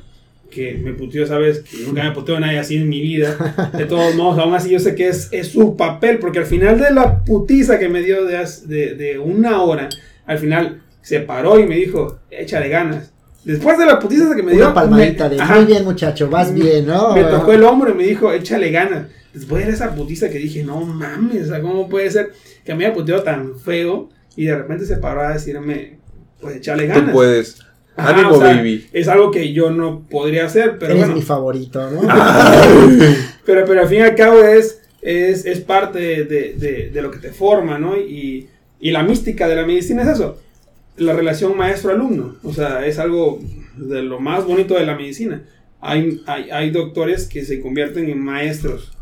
[0.51, 3.71] que me puteó esa vez, que nunca me puteó nadie así en mi vida.
[3.77, 6.79] De todos modos, aún así yo sé que es, es su papel, porque al final
[6.81, 9.89] de la putiza que me dio de, de, de una hora,
[10.27, 13.13] al final se paró y me dijo, échale ganas.
[13.45, 14.67] Después de la putiza que me dio...
[14.67, 15.57] Una palmadita me- de Ajá.
[15.57, 17.15] muy bien, muchacho, vas bien, ¿no?
[17.15, 19.07] Me tocó el hombro y me dijo, échale ganas.
[19.35, 22.33] Después de esa putiza que dije, no mames, ¿cómo puede ser
[22.65, 24.09] que me haya puteado tan feo?
[24.37, 25.99] Y de repente se paró a decirme,
[26.41, 27.13] pues échale Tú ganas.
[27.15, 27.59] puedes.
[27.97, 28.87] Ajá, Ánimo, o sea, baby.
[28.93, 31.15] Es algo que yo no podría hacer, pero Eres bueno.
[31.17, 32.01] mi favorito, ¿no?
[33.45, 37.03] Pero, pero al fin y al cabo es, es, es parte de, de- de- de
[37.03, 37.97] lo que te forma, ¿no?
[37.99, 38.49] Y,
[38.81, 40.39] y la mística de la medicina es eso,
[40.97, 42.37] la relación maestro-alumno.
[42.45, 43.41] O sea, es algo
[43.77, 45.43] de lo más bonito de la medicina.
[45.81, 48.93] Hay, hay, hay doctores que se convierten en maestros.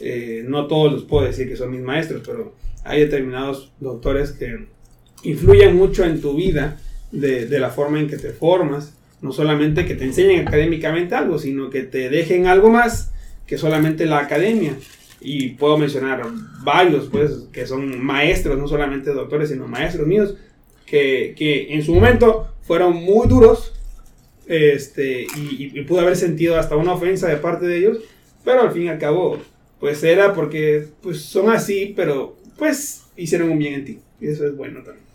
[0.00, 2.54] Eh, no todos los puedo decir que son mis maestros, pero
[2.84, 4.66] hay determinados doctores que
[5.22, 6.80] influyen mucho en tu vida
[7.10, 8.94] de, de la forma en que te formas.
[9.20, 13.12] No solamente que te enseñen académicamente algo, sino que te dejen algo más
[13.46, 14.74] que solamente la academia.
[15.20, 16.22] Y puedo mencionar
[16.62, 20.36] varios, pues, que son maestros, no solamente doctores, sino maestros míos,
[20.86, 23.74] que, que en su momento fueron muy duros,
[24.46, 27.98] este, y, y pude haber sentido hasta una ofensa de parte de ellos,
[28.44, 29.38] pero al fin y al cabo,
[29.80, 33.98] pues era porque, pues, son así, pero, pues, hicieron un bien en ti.
[34.20, 35.08] Y eso es bueno también.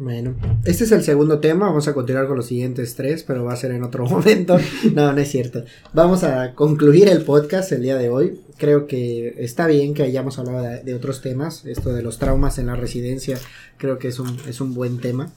[0.00, 1.66] Bueno, este es el segundo tema.
[1.66, 4.56] Vamos a continuar con los siguientes tres, pero va a ser en otro momento.
[4.94, 5.62] No, no es cierto.
[5.92, 8.40] Vamos a concluir el podcast el día de hoy.
[8.56, 11.66] Creo que está bien que hayamos hablado de, otros temas.
[11.66, 13.38] Esto de los traumas en la residencia,
[13.76, 15.30] creo que es un, es un buen tema.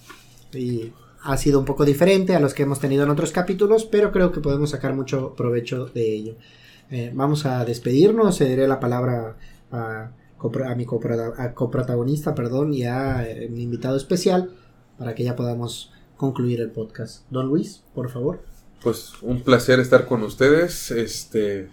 [0.53, 4.13] Y ha sido un poco diferente a los que hemos tenido en otros capítulos, pero
[4.13, 6.35] creo que podemos sacar mucho provecho de ello.
[6.91, 8.37] Eh, vamos a despedirnos.
[8.37, 9.35] Cederé la palabra
[9.71, 10.11] a
[10.75, 14.51] mi coprotagonista, perdón, y a eh, mi invitado especial
[14.97, 17.25] para que ya podamos concluir el podcast.
[17.29, 18.41] Don Luis, por favor.
[18.83, 20.91] Pues un placer estar con ustedes.
[20.91, 21.69] Este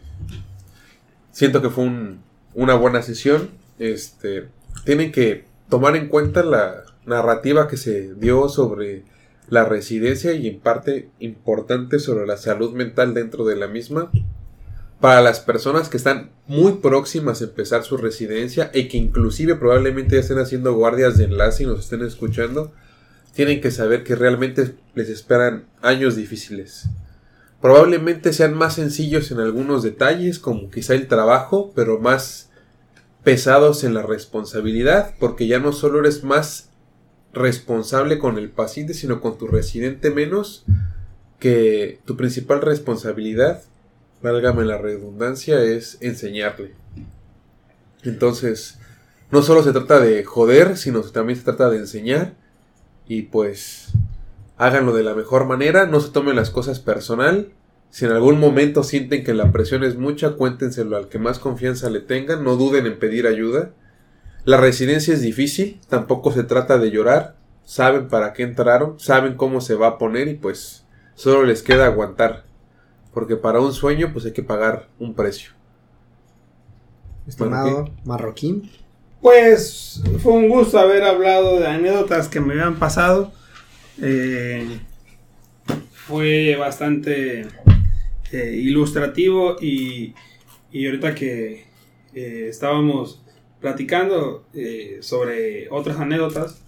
[1.33, 2.21] siento que fue un-
[2.55, 3.51] una buena sesión.
[3.79, 4.49] Este
[4.85, 9.05] tienen que tomar en cuenta la narrativa que se dio sobre
[9.49, 14.11] la residencia y en parte importante sobre la salud mental dentro de la misma.
[15.01, 20.17] Para las personas que están muy próximas a empezar su residencia y que inclusive probablemente
[20.17, 22.73] ya estén haciendo guardias de enlace y nos estén escuchando,
[23.35, 26.89] tienen que saber que realmente les esperan años difíciles.
[27.63, 32.51] Probablemente sean más sencillos en algunos detalles, como quizá el trabajo, pero más
[33.23, 36.71] pesados en la responsabilidad, porque ya no solo eres más
[37.33, 40.65] responsable con el paciente, sino con tu residente menos,
[41.39, 43.63] que tu principal responsabilidad,
[44.23, 46.75] válgame la redundancia, es enseñarle.
[48.03, 48.79] Entonces,
[49.31, 52.35] no solo se trata de joder, sino también se trata de enseñar
[53.07, 53.89] y pues
[54.57, 57.53] háganlo de la mejor manera, no se tomen las cosas personal.
[57.91, 61.91] Si en algún momento sienten que la presión es mucha, cuéntenselo al que más confianza
[61.91, 63.71] le tengan, no duden en pedir ayuda.
[64.45, 69.61] La residencia es difícil, tampoco se trata de llorar, saben para qué entraron, saben cómo
[69.61, 70.85] se va a poner y pues
[71.15, 72.45] solo les queda aguantar,
[73.13, 75.53] porque para un sueño pues hay que pagar un precio.
[77.27, 78.71] Estimado Marroquín.
[79.21, 83.33] Pues fue un gusto haber hablado de anécdotas que me habían pasado.
[84.01, 84.81] Eh,
[85.93, 87.47] fue bastante
[88.33, 90.15] eh, ilustrativo y,
[90.73, 91.67] y ahorita que
[92.15, 93.23] eh, estábamos
[93.61, 96.63] platicando eh, sobre otras anécdotas.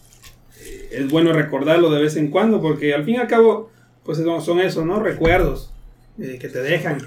[0.61, 3.71] Eh, es bueno recordarlo de vez en cuando porque al fin y al cabo,
[4.05, 5.01] pues son, son eso, ¿no?
[5.01, 5.72] Recuerdos
[6.19, 6.99] eh, que te dejan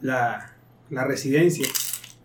[0.00, 0.52] la,
[0.90, 1.66] la residencia.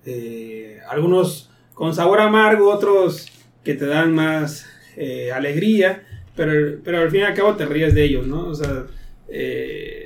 [0.05, 3.27] Eh, algunos con sabor amargo, otros
[3.63, 4.65] que te dan más
[4.97, 6.03] eh, alegría,
[6.35, 8.47] pero, pero al fin y al cabo te ríes de ellos, ¿no?
[8.47, 8.85] O sea,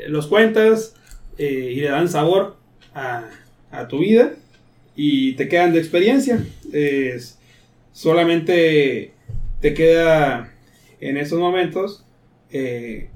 [0.08, 0.96] los cuentas
[1.38, 2.58] y le dan sabor
[2.94, 3.28] a,
[3.72, 4.34] a tu vida
[4.96, 6.46] y te quedan de experiencia.
[7.92, 9.14] Solamente
[9.62, 10.54] te queda
[11.00, 12.06] en esos momentos
[12.50, 13.10] que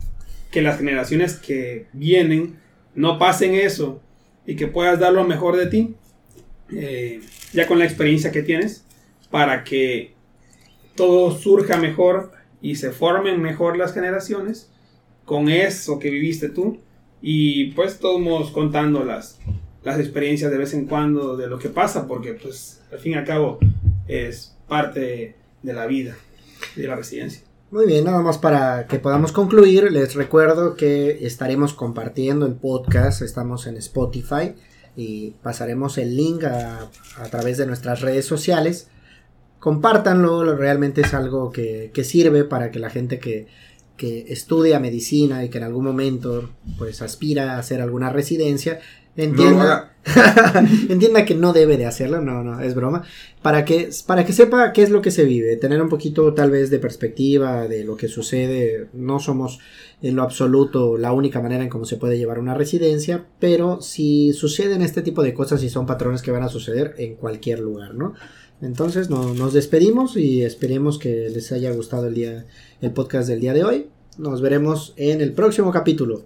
[0.61, 2.59] las generaciones que vienen
[2.95, 4.01] no pasen eso
[4.45, 5.95] y que puedas dar lo mejor de ti,
[6.71, 7.21] eh,
[7.53, 8.83] ya con la experiencia que tienes,
[9.29, 10.13] para que
[10.95, 14.69] todo surja mejor y se formen mejor las generaciones
[15.25, 16.79] con eso que viviste tú
[17.21, 19.39] y pues todos contando las,
[19.83, 23.15] las experiencias de vez en cuando de lo que pasa porque pues al fin y
[23.15, 23.59] al cabo
[24.07, 26.17] es parte de la vida
[26.75, 27.43] de la residencia.
[27.71, 33.21] Muy bien, nada más para que podamos concluir, les recuerdo que estaremos compartiendo el podcast,
[33.21, 34.55] estamos en Spotify
[34.95, 36.89] y pasaremos el link a,
[37.29, 38.87] través de nuestras redes sociales.
[39.59, 43.45] Compártanlo, realmente es algo que, sirve para que la gente que,
[43.97, 48.79] que estudia medicina y que en algún momento pues aspira a hacer alguna residencia
[49.15, 49.94] entienda,
[50.90, 53.03] entienda que no debe de hacerlo, no, no, es broma,
[53.41, 56.52] para que, para que sepa qué es lo que se vive, tener un poquito tal
[56.52, 59.60] vez de perspectiva de lo que sucede, no somos
[60.02, 64.34] en lo absoluto la única manera en cómo se puede llevar una residencia, pero si
[64.34, 67.95] suceden este tipo de cosas y son patrones que van a suceder en cualquier lugar,
[67.95, 68.14] ¿no?
[68.61, 72.45] Entonces no, nos despedimos y esperemos que les haya gustado el día,
[72.81, 73.88] el podcast del día de hoy.
[74.18, 76.23] Nos veremos en el próximo capítulo.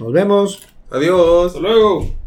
[0.00, 0.62] Nos vemos.
[0.90, 1.46] Adiós.
[1.46, 2.25] Hasta luego.